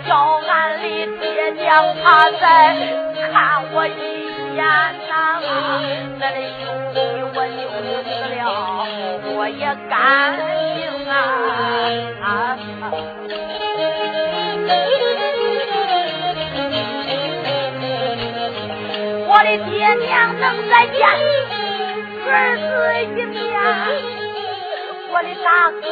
[0.08, 0.10] 叫
[0.50, 0.84] 俺的
[1.22, 1.22] 爹
[1.62, 1.62] 娘
[2.04, 2.06] 他
[2.42, 2.42] 再
[3.32, 3.32] 看
[3.72, 4.26] 我一
[4.56, 4.66] 眼
[5.08, 5.14] 呐。
[6.20, 6.60] 咱的兄
[6.96, 6.98] 弟，
[7.36, 7.62] 我就
[8.02, 8.42] 死了，
[9.36, 9.94] 我也甘
[10.74, 11.14] 心啊！
[19.38, 20.98] 我的爹娘能再见
[22.26, 22.66] 儿子
[23.06, 23.38] 一面，
[25.12, 25.86] 我的大哥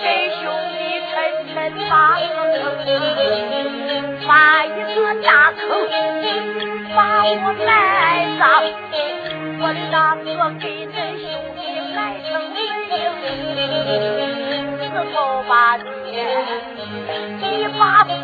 [0.00, 0.04] 给
[0.40, 0.40] 兄
[0.72, 0.80] 弟
[1.12, 1.12] 沉
[1.52, 1.54] 沉
[1.90, 2.24] 把个
[2.82, 2.88] 坑，
[4.26, 5.60] 挖一个大坑。
[6.96, 7.32] 把我
[7.66, 7.68] 埋
[8.40, 8.42] 葬，
[9.60, 10.26] 我的大哥
[10.58, 11.28] 给恁兄
[11.60, 11.62] 弟
[11.94, 12.58] 埋成坟
[12.88, 12.90] 茔，
[14.80, 14.80] 死
[15.14, 15.14] 后
[15.46, 15.84] 把天，
[17.42, 17.44] 你
[17.78, 18.16] 把坟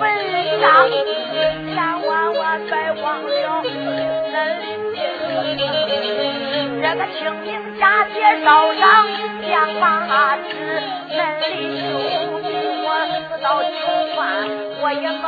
[0.58, 0.64] 上
[6.96, 9.06] 个清明佳节烧上
[9.42, 10.48] 两把纸，
[11.10, 11.44] 恁的
[11.76, 12.44] 兄弟
[12.84, 12.88] 我
[13.28, 13.68] 死到九
[14.14, 14.16] 泉
[14.80, 15.24] 我也蒙。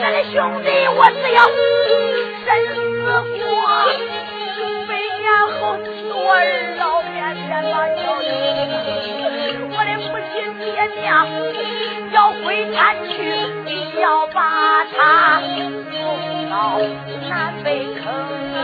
[0.00, 1.38] 咱的兄弟，我只要
[2.46, 2.74] 生死
[3.36, 3.44] 过，
[4.88, 5.26] 百年
[5.60, 5.76] 后
[6.08, 6.34] 我儿
[6.78, 7.14] 老面
[7.46, 8.24] 前把交情。
[9.68, 10.64] 我的母亲爹
[11.02, 11.04] 娘
[12.76, 13.16] 要回山去，
[14.00, 16.78] 要把他送到
[17.28, 18.04] 南北坑
[18.54, 18.56] 啊！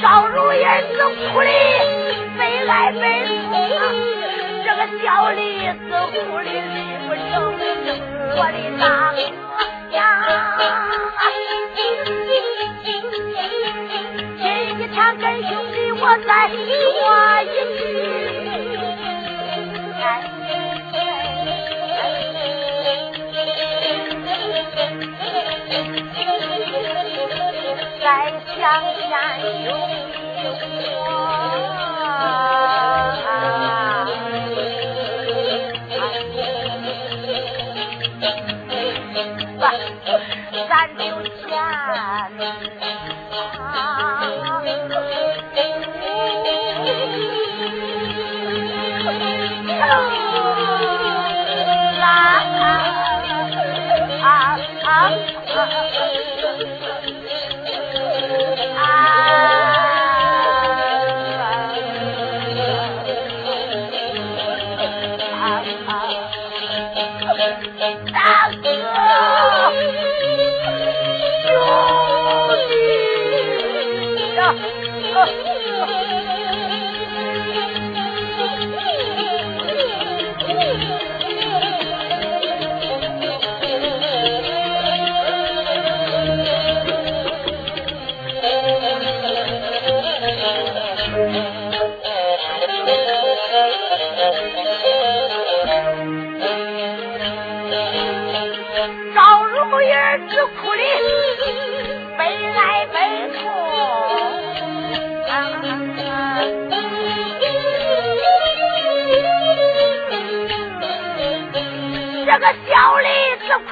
[0.00, 0.56] 赵如意
[0.92, 0.94] 子
[1.32, 1.48] 哭的。
[2.36, 3.52] 悲哀悲痛！
[4.64, 5.72] 这个小李子
[6.12, 7.32] 哭的离不成，
[8.36, 9.18] 我的大哥
[9.96, 10.00] 呀！
[14.42, 14.42] 今
[14.90, 15.50] 天跟兄
[16.06, 16.54] 我再说
[17.42, 17.46] 一
[17.78, 17.80] 句，
[28.02, 28.04] 再
[28.54, 28.60] 想
[29.08, 29.66] 想兄
[30.12, 30.14] 弟
[30.92, 30.92] 我。
[40.68, 41.00] 咱就
[41.46, 41.48] 见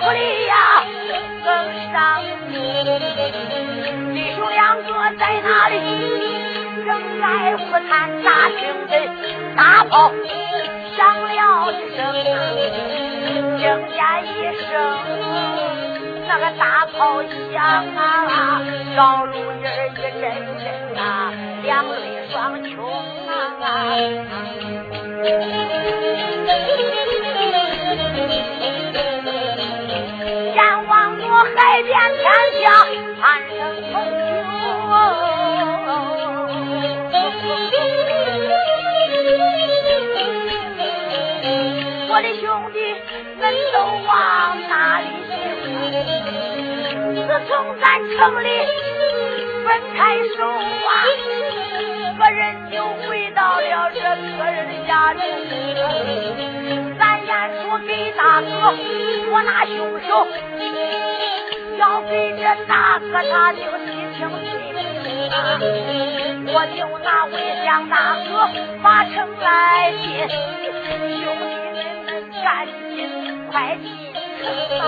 [0.02, 0.82] 府里呀、
[1.44, 1.48] 更
[1.92, 1.94] 伤
[2.50, 2.52] 心。
[4.12, 5.74] 弟兄两个在那里
[6.84, 6.90] 正
[7.20, 7.90] 在胡谈
[8.24, 8.58] 大清
[8.90, 8.92] 真，
[9.54, 10.10] 大炮
[10.96, 11.30] 响了
[11.70, 11.98] 一声，
[13.58, 13.96] 听见
[14.26, 14.28] 一
[14.66, 14.70] 声。
[16.26, 17.22] 那个大炮
[17.52, 17.62] 响
[17.94, 18.60] 啊，
[18.96, 20.22] 老陆爷一阵
[20.58, 20.64] 阵
[20.98, 21.32] 啊，
[21.62, 21.94] 两泪
[22.32, 22.74] 双琼
[23.28, 23.30] 啊。
[43.40, 43.76] 恁都
[44.06, 44.12] 往
[44.68, 45.32] 哪里去
[47.14, 47.84] 自从咱
[48.16, 48.46] 城里
[49.64, 49.96] 分开
[50.36, 50.90] 手啊
[52.18, 52.74] 个人就
[53.08, 54.72] 回到了这个人的。
[54.86, 55.22] 家中
[56.98, 57.30] 咱演
[57.62, 58.46] 出给大哥
[59.30, 59.76] 我拿凶
[60.06, 60.26] 手
[61.78, 64.34] 要给这大哥他就心情不
[66.52, 68.30] 我就拿我将大哥
[68.82, 70.04] 把城来比
[71.22, 71.60] 兄弟
[72.04, 72.08] 们
[72.44, 73.21] 赶紧
[73.52, 73.86] 快进
[74.40, 74.48] 城
[74.80, 74.82] 啊！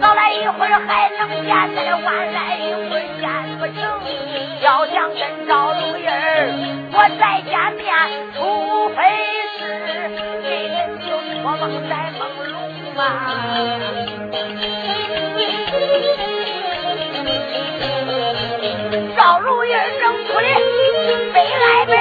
[0.00, 3.24] 早来一会儿还能见，再晚来一会儿见
[3.58, 3.74] 不成。
[4.60, 6.52] 要想跟赵如意儿
[6.92, 7.88] 我再见面，
[8.36, 8.38] 除
[8.90, 9.00] 非
[9.58, 9.60] 是
[10.42, 11.08] 给人就
[11.40, 12.52] 托梦在梦中
[12.94, 13.02] 啊。
[19.16, 19.66] 赵如意
[19.98, 20.44] 正哭的
[21.32, 21.92] 悲哀悲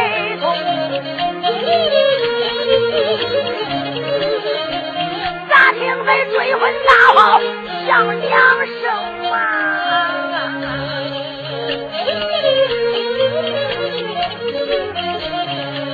[6.11, 7.39] 痛，咋听得追魂大炮
[7.87, 7.89] 响
[8.19, 8.31] 两
[8.65, 8.83] 声
[9.31, 9.35] 啊？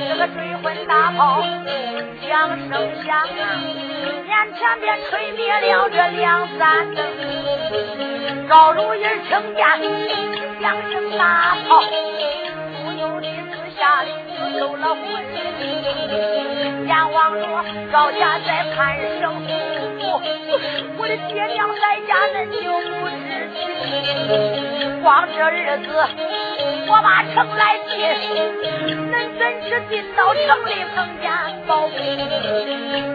[0.08, 1.42] 这个追魂大炮
[2.26, 2.28] 响
[2.68, 2.70] 声
[3.04, 3.26] 响啊，
[4.26, 6.26] 眼前边吹灭了这两
[6.58, 6.98] 盏灯，
[8.48, 9.62] 赵如意听见。
[10.60, 14.98] 两声大炮，不由得自下里就走了魂。
[16.84, 19.22] 阎王说：赵家在盼生，
[20.96, 22.66] 我的爹娘在家恁就
[22.98, 23.56] 不知情。
[25.02, 25.86] 光这日子，
[26.88, 27.94] 我把城来进，
[28.86, 31.24] 恁怎知进到城里碰见
[31.66, 31.96] 宝贝？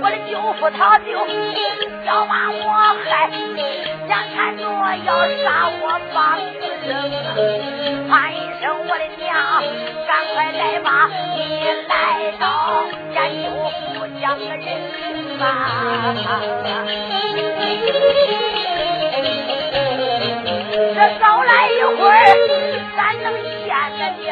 [0.01, 1.11] 我的舅父他就
[2.05, 2.61] 要把我
[3.03, 3.07] 害，
[4.07, 4.61] 眼看着
[5.05, 5.07] 要
[5.43, 5.45] 杀
[5.81, 5.83] 我
[6.13, 6.17] 把
[6.59, 6.89] 命扔，
[8.09, 8.42] 喊一声
[8.75, 9.31] 我的娘，
[10.07, 11.09] 赶快来吧！
[11.35, 11.39] 你
[11.87, 11.91] 来
[12.39, 12.43] 到
[13.13, 13.43] 咱就
[13.93, 14.61] 不讲个人
[14.97, 15.01] 情
[15.37, 15.41] 吧。
[20.95, 22.13] 这早来一会儿，
[22.95, 23.25] 咱能
[23.63, 24.27] 见得娘。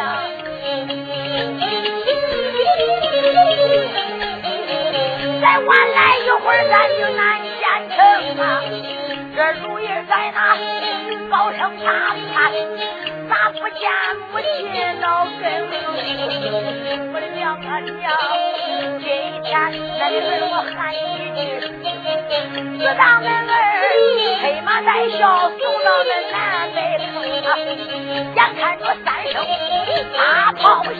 [5.42, 7.20] 再晚来一会儿，咱就难
[7.60, 7.98] 见成
[8.44, 8.44] 啊！
[9.36, 10.38] 这如意在那
[11.30, 11.88] 高声大
[12.34, 12.52] 喊，
[13.32, 13.88] 咋不见
[14.34, 15.42] 母亲老跟
[17.14, 18.12] 我的娘啊娘，
[19.00, 19.08] 今
[19.42, 21.00] 天那的儿我喊一
[21.32, 21.40] 句，
[22.78, 23.56] 自当恁儿
[24.44, 26.36] 黑马带孝送到那南
[26.76, 27.08] 北城！
[28.36, 29.34] 眼看着三声
[30.12, 31.00] 大炮响，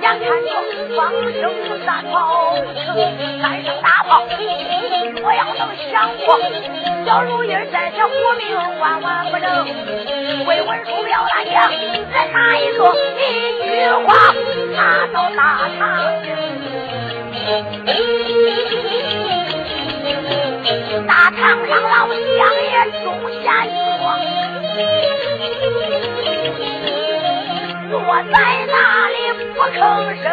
[0.00, 0.46] 眼看着
[0.94, 1.42] 方声
[1.84, 2.14] 三炮。
[3.42, 4.22] 三声大炮，
[5.24, 6.38] 我要能想过，
[7.04, 8.40] 小如意在这活命
[8.78, 9.66] 万万不能。
[10.44, 11.80] 为文书表大娘，人
[12.30, 12.78] 哪一个
[13.16, 13.18] 一
[13.64, 13.66] 句
[14.04, 14.06] 话
[14.76, 15.40] 拿到大
[15.78, 15.80] 堂？
[21.06, 22.20] 大堂上老乡
[22.60, 22.68] 也
[23.02, 23.06] 中
[23.42, 23.72] 下说，
[27.88, 27.92] 坐
[28.30, 28.34] 在
[28.68, 28.76] 那
[29.08, 29.16] 里
[29.54, 29.80] 不吭
[30.22, 30.24] 声。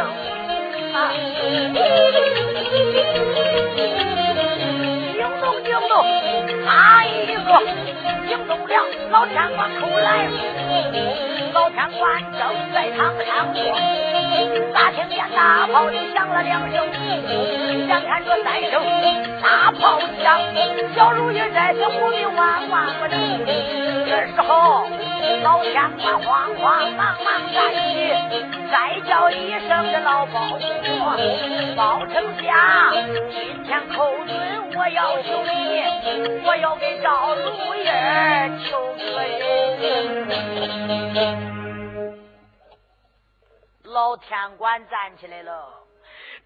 [5.89, 6.05] 动
[6.45, 7.49] 惊动，他一个
[8.27, 10.29] 惊动了老天官出来，
[11.51, 13.59] 老天官正在堂上坐，
[14.71, 16.87] 咋听见大炮就响了两声？
[17.87, 18.73] 眼看着三声
[19.41, 20.39] 大炮响，
[20.95, 23.78] 小如意在这屋里万万不能。
[24.35, 24.87] 时候
[25.43, 28.13] 老天官慌慌忙忙站起。
[28.71, 30.59] 再叫一声这老包公，
[31.75, 32.93] 包丞相，
[33.31, 34.37] 今天寇准，
[34.77, 35.49] 我要求你，
[36.45, 37.83] 我要给赵如意
[38.69, 39.83] 求个人。
[43.85, 45.88] 老天官站起来了。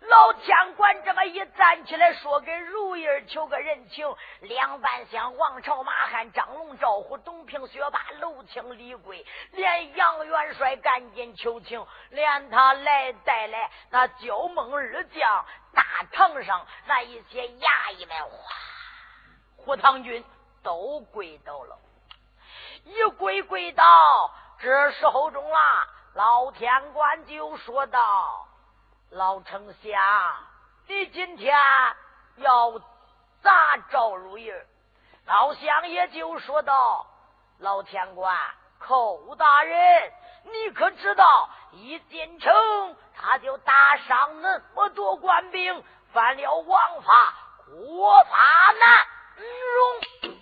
[0.10, 18.30] 老天官这么一站起来，说：“给如意儿求个人情。”两半厢王朝、马汉、张龙、赵虎、董平、薛霸、娄清、李贵，连杨元帅赶紧求情，连他来带来那焦梦二将，大堂上那一些衙役们，哗，
[19.56, 20.24] 胡唐军
[20.62, 21.78] 都跪倒了，
[22.84, 23.84] 一跪跪倒。
[24.60, 25.58] 这时候中了，
[26.14, 28.48] 老天官就说道。
[29.14, 30.02] 老丞相，
[30.88, 31.56] 你今天
[32.38, 32.80] 要
[33.44, 34.52] 砸赵如意？
[35.26, 37.06] 老乡也就说道
[37.60, 38.36] ：“老天官，
[38.80, 40.12] 寇大人，
[40.46, 47.36] 你可知道，一进城他就打伤那么多官兵，犯了王法，
[47.68, 48.38] 国法
[48.80, 49.06] 难
[50.24, 50.36] 容。”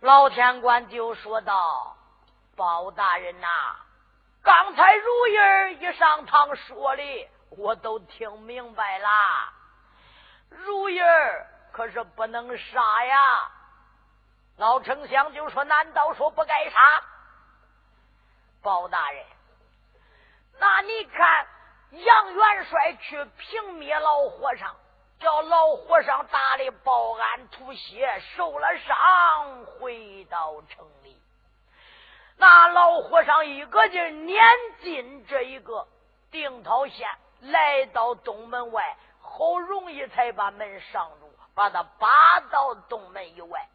[0.00, 1.96] 老天官就说道
[2.56, 3.48] ：“包大人呐。”
[4.46, 9.08] 刚才如意儿一上堂说的，我都听明白了。
[10.50, 13.50] 如意儿可是不能杀呀！
[14.56, 16.78] 老丞相就说：“难道说不该杀？”
[18.62, 19.26] 包大人，
[20.60, 21.46] 那你看
[21.90, 24.76] 杨元帅去平灭老和尚，
[25.18, 31.20] 叫老和尚打的报案吐血，受了伤，回到城里。
[32.38, 34.44] 那老和尚一个劲撵
[34.82, 35.86] 进这一个
[36.30, 37.08] 定陶县，
[37.40, 43.68] 来到东门外，好容易才把门上住，把他扒到东门以外。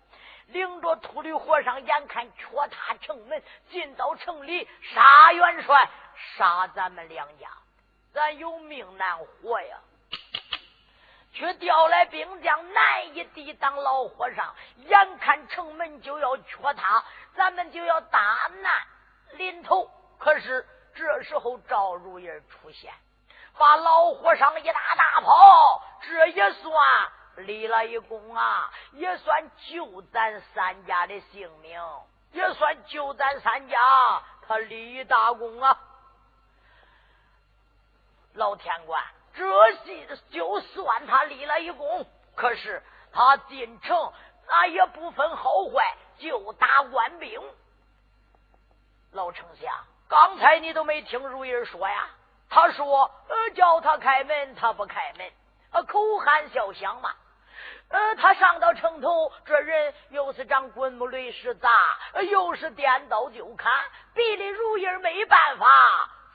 [0.47, 5.89] 领着秃驴和尚，眼看脚踏城门，进到城里，杀元帅，
[6.35, 7.47] 杀咱们两家，
[8.13, 9.77] 咱有命难活呀！
[11.33, 14.53] 却调来兵将，难以抵挡老和尚。
[14.77, 17.03] 眼看城门就要缺塌，
[17.35, 18.71] 咱们就要大难
[19.37, 19.89] 临头。
[20.17, 22.93] 可是这时候赵如意出现，
[23.57, 26.73] 把老和尚一打大炮，这也算。
[27.37, 31.81] 立了一功啊，也算救咱三家的性命，
[32.33, 33.77] 也算救咱三家，
[34.45, 35.79] 他立大功啊！
[38.33, 39.01] 老天官，
[39.33, 42.05] 这戏就算他立了一功，
[42.35, 44.13] 可是他进城，
[44.47, 47.41] 那也不分好坏，就打官兵。
[49.11, 49.73] 老丞相，
[50.07, 52.09] 刚才你都没听如意说呀？
[52.49, 55.31] 他说：“呃，叫他开门，他不开门，
[55.71, 57.13] 呃，口含笑香嘛。”
[57.89, 61.69] 呃，他上到城头，这人又是长滚木雷石砸，
[62.29, 63.71] 又是颠刀就砍，
[64.13, 65.67] 逼得如意没办法，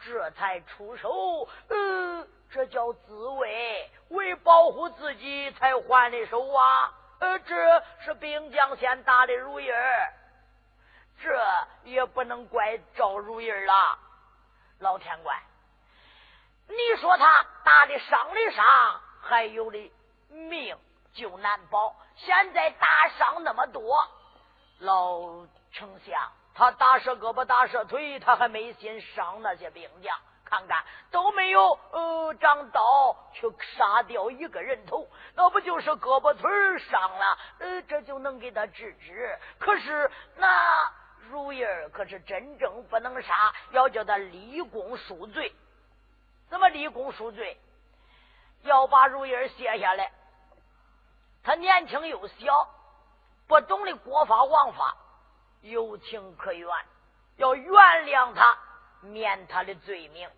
[0.04, 1.48] 这才出手。
[1.68, 6.94] 呃，这叫自卫，为保护自己才还的手啊。
[7.18, 10.12] 呃，这是兵将先打的如意儿，
[11.20, 11.40] 这
[11.84, 13.98] 也不能怪赵如意了。
[14.78, 15.36] 老天官，
[16.68, 18.64] 你说他打的伤的伤，
[19.22, 19.92] 还有的
[20.28, 20.76] 命。
[21.14, 24.06] 就难保，现在打伤那么多，
[24.80, 30.14] 老丞相他打折胳膊打折腿，他还没心伤那些兵将，
[30.48, 36.48] 看看都没有呃长刀去杀掉一个人头，那不就是胳膊腿
[36.88, 37.38] 伤了？
[37.58, 39.38] 呃，这就能给他治治。
[39.58, 40.90] 可是那
[41.28, 45.52] 如意儿可是真正不能杀，要叫他立功赎罪。
[46.48, 47.58] 怎么立功赎罪？
[48.62, 50.12] 要把如意儿卸下来。
[51.42, 52.68] 他年轻又小，
[53.48, 54.96] 不懂得国法王法，
[55.62, 56.68] 有情可原，
[57.36, 57.72] 要原
[58.04, 58.58] 谅他，
[59.06, 60.28] 免他的罪名。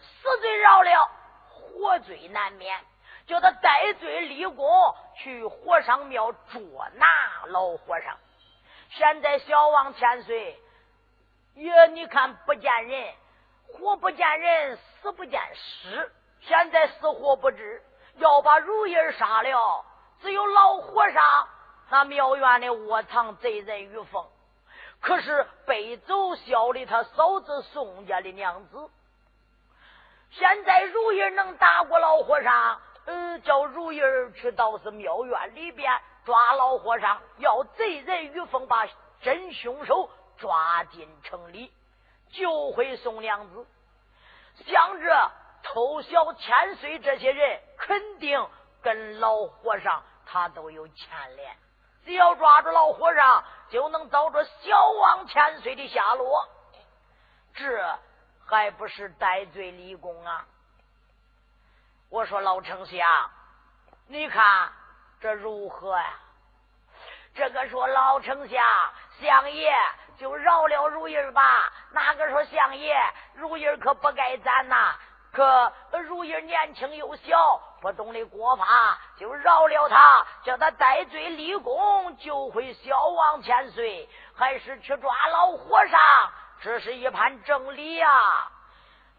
[0.00, 1.10] 死罪饶了，
[1.48, 2.78] 活罪难免。
[3.26, 4.66] 叫他戴罪立功，
[5.14, 6.60] 去和尚庙捉
[6.94, 7.06] 拿
[7.46, 8.18] 老和尚。
[8.88, 10.60] 现在小王千岁
[11.54, 13.14] 也，你看不见人，
[13.68, 16.12] 活不见人，死不见尸。
[16.40, 17.80] 现在死活不知，
[18.16, 19.84] 要把如意杀了。
[20.22, 21.48] 只有老和尚
[21.90, 24.26] 那庙院的窝藏贼人于凤，
[25.00, 28.90] 可是背走小的他嫂子宋家的娘子。
[30.30, 34.00] 现在如意能打过老和尚，呃，叫如意
[34.36, 35.90] 去到是庙院里边
[36.24, 38.86] 抓老和尚，要贼人于凤把
[39.22, 41.72] 真凶手抓进城里，
[42.30, 43.66] 救回宋娘子。
[44.66, 45.30] 想着
[45.62, 48.46] 偷小千岁这些人，肯定
[48.82, 50.02] 跟老和尚。
[50.32, 51.56] 他都有牵连，
[52.04, 56.48] 只要抓住老和尚，就能遭着小王千岁的下落。
[57.54, 57.98] 这
[58.46, 60.44] 还不是戴罪立功啊！
[62.08, 63.30] 我说老丞相，
[64.08, 64.72] 你看
[65.20, 66.18] 这如何呀？
[67.34, 68.64] 这个说老丞相，
[69.20, 69.72] 相爷
[70.18, 71.72] 就饶了如意吧。
[71.92, 72.96] 哪个说相爷，
[73.34, 74.96] 如意可不该斩呐？
[75.32, 75.72] 可
[76.02, 86.00] 如意年轻又小，不懂的国法，就饶了他，叫他戴罪立功，救回小王千岁，还是去抓老和尚？
[86.62, 88.08] 这是一盘正理呀！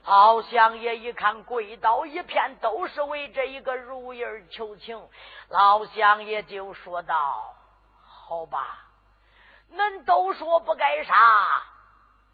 [0.06, 5.10] 老相爷一看，跪倒一片，都是为这一个如意求情。
[5.50, 7.56] 老相爷就说道
[8.06, 8.78] ：“好吧，
[9.74, 11.16] 恁都说不该杀，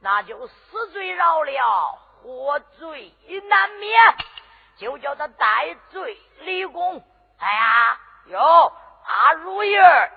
[0.01, 3.13] 那就死罪饶了。”活罪
[3.47, 4.15] 难免，
[4.78, 7.03] 就叫他戴罪立功。
[7.39, 10.11] 哎呀，有，把如意儿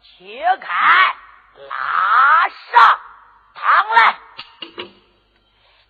[0.00, 1.14] 切开，
[1.54, 3.00] 拉上
[3.54, 4.18] 堂来。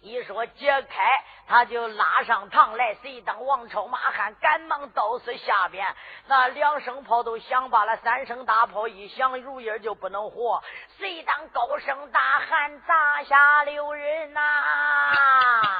[0.01, 1.25] 一说解开。
[1.47, 5.97] 他就拉上堂来，谁当王朝马汉赶忙到死下边，
[6.27, 10.63] 那两声炮都响罢了，三声大炮一响，如意就不能活。
[10.99, 14.41] 谁当高声大喊砸下六人呐？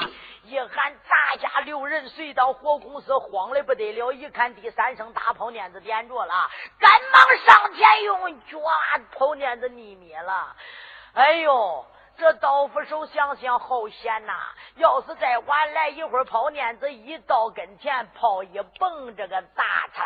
[0.45, 4.13] 一喊砸大家六人随到火公司，慌的不得了。
[4.13, 10.57] 一看第三声大炮链子点着了，赶忙上前用脚把炮链子逆灭了。
[11.13, 11.85] 哎呦，
[12.19, 14.35] 这刀斧手想想好险呐！
[14.77, 20.05] 要是再晚来一会儿，炮链子一到跟前，炮一蹦，这个大叉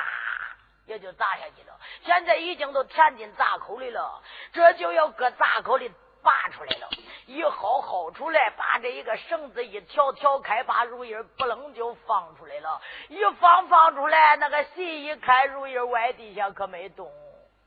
[0.86, 1.74] 也就砸下去了。
[2.04, 5.90] 现在已经都填进闸口里了，这就要搁闸口里。
[6.24, 6.88] 拔出来了，
[7.26, 12.80] 一薅薅出来，把这一个绳子一挑挑开，把如意不楞就放出来了。
[13.08, 17.10] 一放放出来，那个席一开，如意歪地下可没动，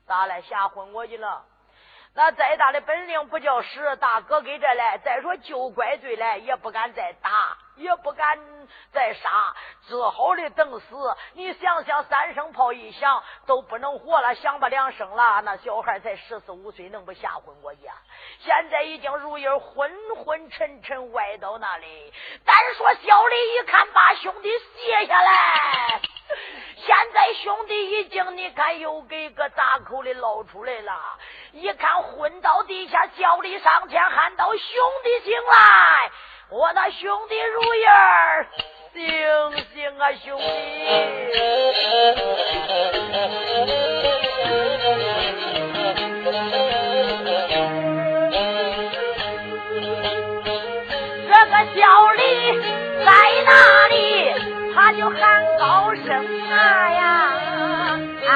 [0.06, 0.40] 咋了？
[0.40, 1.44] 吓昏过去了。
[2.16, 4.96] 那再大的本领不叫使，大哥给这来。
[5.04, 8.38] 再说就怪罪来，也不敢再打，也不敢
[8.92, 9.54] 再杀，
[9.86, 11.16] 只好的等死。
[11.34, 15.40] 你想想，三声炮一响，都不能活了，响不两声了。
[15.42, 17.80] 那小孩才十四五岁，能不吓昏过去？
[18.40, 22.12] 现在已经如影昏昏沉沉，歪到那里。
[22.44, 26.00] 单说小李一看，把兄弟卸下来。
[26.78, 30.92] 现在兄弟已经，你看又给个大口里捞出来了。
[31.52, 36.10] 一看昏倒地下，小李上前喊道：“兄弟醒来！
[36.48, 38.46] 我那兄弟如意儿，
[38.92, 39.02] 醒
[39.74, 40.44] 醒啊，兄弟！”
[51.26, 51.82] 这个小
[52.12, 52.20] 李
[53.04, 53.10] 在
[53.44, 53.50] 哪
[53.88, 53.94] 里？
[54.74, 56.06] 他就喊高声
[56.50, 56.54] 啊
[56.90, 57.32] 呀！
[58.22, 58.26] 兄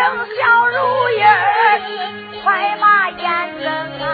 [0.00, 0.76] 一声小如
[1.10, 1.20] 意，
[2.42, 3.22] 快把眼
[3.60, 3.68] 睁
[4.00, 4.08] 啊！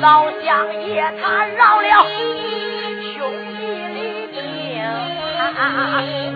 [0.00, 0.06] 老
[0.40, 0.46] 乡
[0.84, 0.88] 爷
[1.20, 1.88] 他饶了
[3.12, 3.18] 兄
[3.58, 3.58] 弟
[4.32, 4.78] 的命，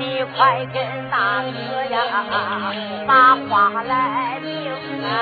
[0.01, 0.03] 你
[0.37, 0.37] 快
[0.75, 0.77] 跟
[1.09, 1.55] 大哥
[1.95, 1.95] 呀
[3.07, 3.49] 把话
[3.87, 3.91] 来
[4.43, 4.51] 明
[5.05, 5.15] 啊！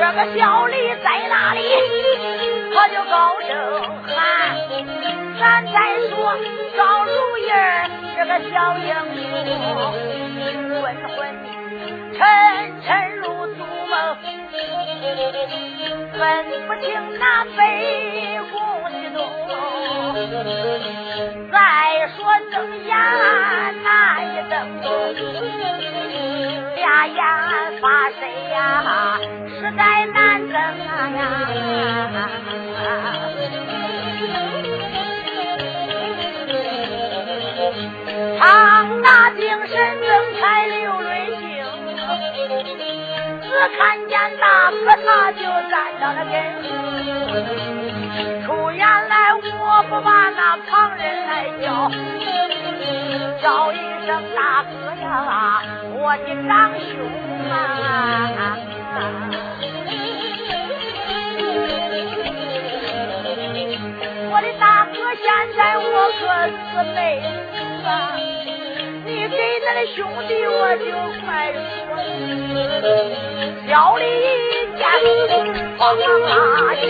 [0.00, 0.74] 这个小李
[1.04, 1.60] 在哪里？
[2.74, 3.48] 他就高声
[4.02, 4.14] 喊，
[5.38, 5.72] 咱再
[6.08, 6.12] 说
[6.76, 9.22] 赵如意儿这个小英雄，
[10.80, 11.18] 昏昏
[12.14, 12.18] 沉
[12.82, 13.92] 沉入祖梦，
[16.18, 16.20] 分
[16.66, 16.84] 不清
[17.18, 17.24] 那
[17.56, 17.60] 北
[18.50, 18.54] 宫
[18.90, 19.18] 的东。
[21.52, 21.56] 再
[22.16, 22.18] 说
[22.50, 22.54] 睁
[22.84, 22.90] 眼
[23.82, 23.86] 那
[24.22, 24.52] 一瞪，
[26.76, 27.16] 俩眼
[27.80, 27.84] 发
[28.18, 28.20] 谁
[28.52, 28.58] 呀？
[29.60, 30.16] 实在难
[30.48, 30.54] 睁
[31.16, 31.22] 呀！
[38.38, 39.70] 长大精神
[40.00, 40.08] 睁
[40.40, 41.10] 开流泪
[41.40, 41.42] 睛，
[43.40, 43.46] 只
[43.78, 44.74] 看见大哥
[45.04, 46.66] 他就站到了跟前。
[48.44, 49.38] 出言来我
[49.88, 51.30] 不把那旁人来
[51.62, 51.64] 叫，
[53.40, 53.74] 叫一
[54.06, 54.70] 声大哥
[55.00, 55.06] 呀，
[55.94, 56.50] 我的长
[56.90, 56.90] 兄
[57.48, 57.54] 啊！
[58.94, 58.96] 我
[64.92, 65.26] 可，现
[65.56, 65.82] 在我
[66.20, 66.52] 可是
[66.94, 66.98] 没
[67.84, 67.88] 啊！
[69.04, 70.84] 你给咱的兄弟，我就
[71.24, 71.58] 快说。
[73.66, 74.02] 小李
[74.76, 74.80] 见，
[75.78, 76.30] 慌忙拉
[76.74, 76.82] 起，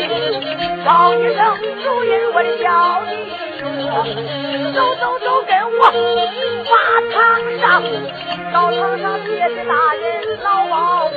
[0.85, 1.41] 叫一声
[1.83, 2.67] 主人，我的小
[3.09, 3.11] 弟，
[3.63, 5.81] 走走走，跟我
[6.71, 6.75] 马
[7.13, 7.15] 堂
[7.61, 7.63] 上，
[8.53, 10.03] 到堂上别的大人
[10.43, 10.75] 老保
[11.07, 11.11] 护。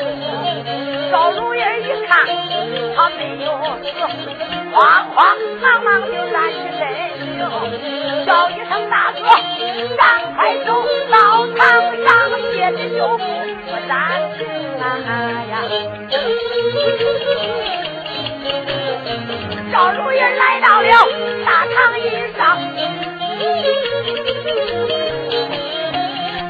[1.10, 2.14] 小如意一看，
[2.96, 3.48] 他没有
[3.82, 3.84] 死。
[4.74, 4.78] 慌
[5.16, 5.18] 慌
[5.62, 6.82] 忙忙就站起身，
[8.26, 9.20] 叫一声大哥，
[9.98, 10.68] 赶快走
[11.10, 11.16] 到
[11.48, 11.58] 堂
[12.04, 12.08] 上，
[12.52, 13.92] 接着就我站
[14.38, 14.42] 定
[15.50, 15.52] 呀。
[19.76, 20.88] 小如云来到了
[21.46, 21.76] 大堂
[22.38, 22.58] 上，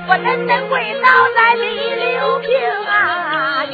[0.08, 1.66] 我真真跪倒在里
[1.96, 2.54] 流涕
[2.88, 3.66] 啊！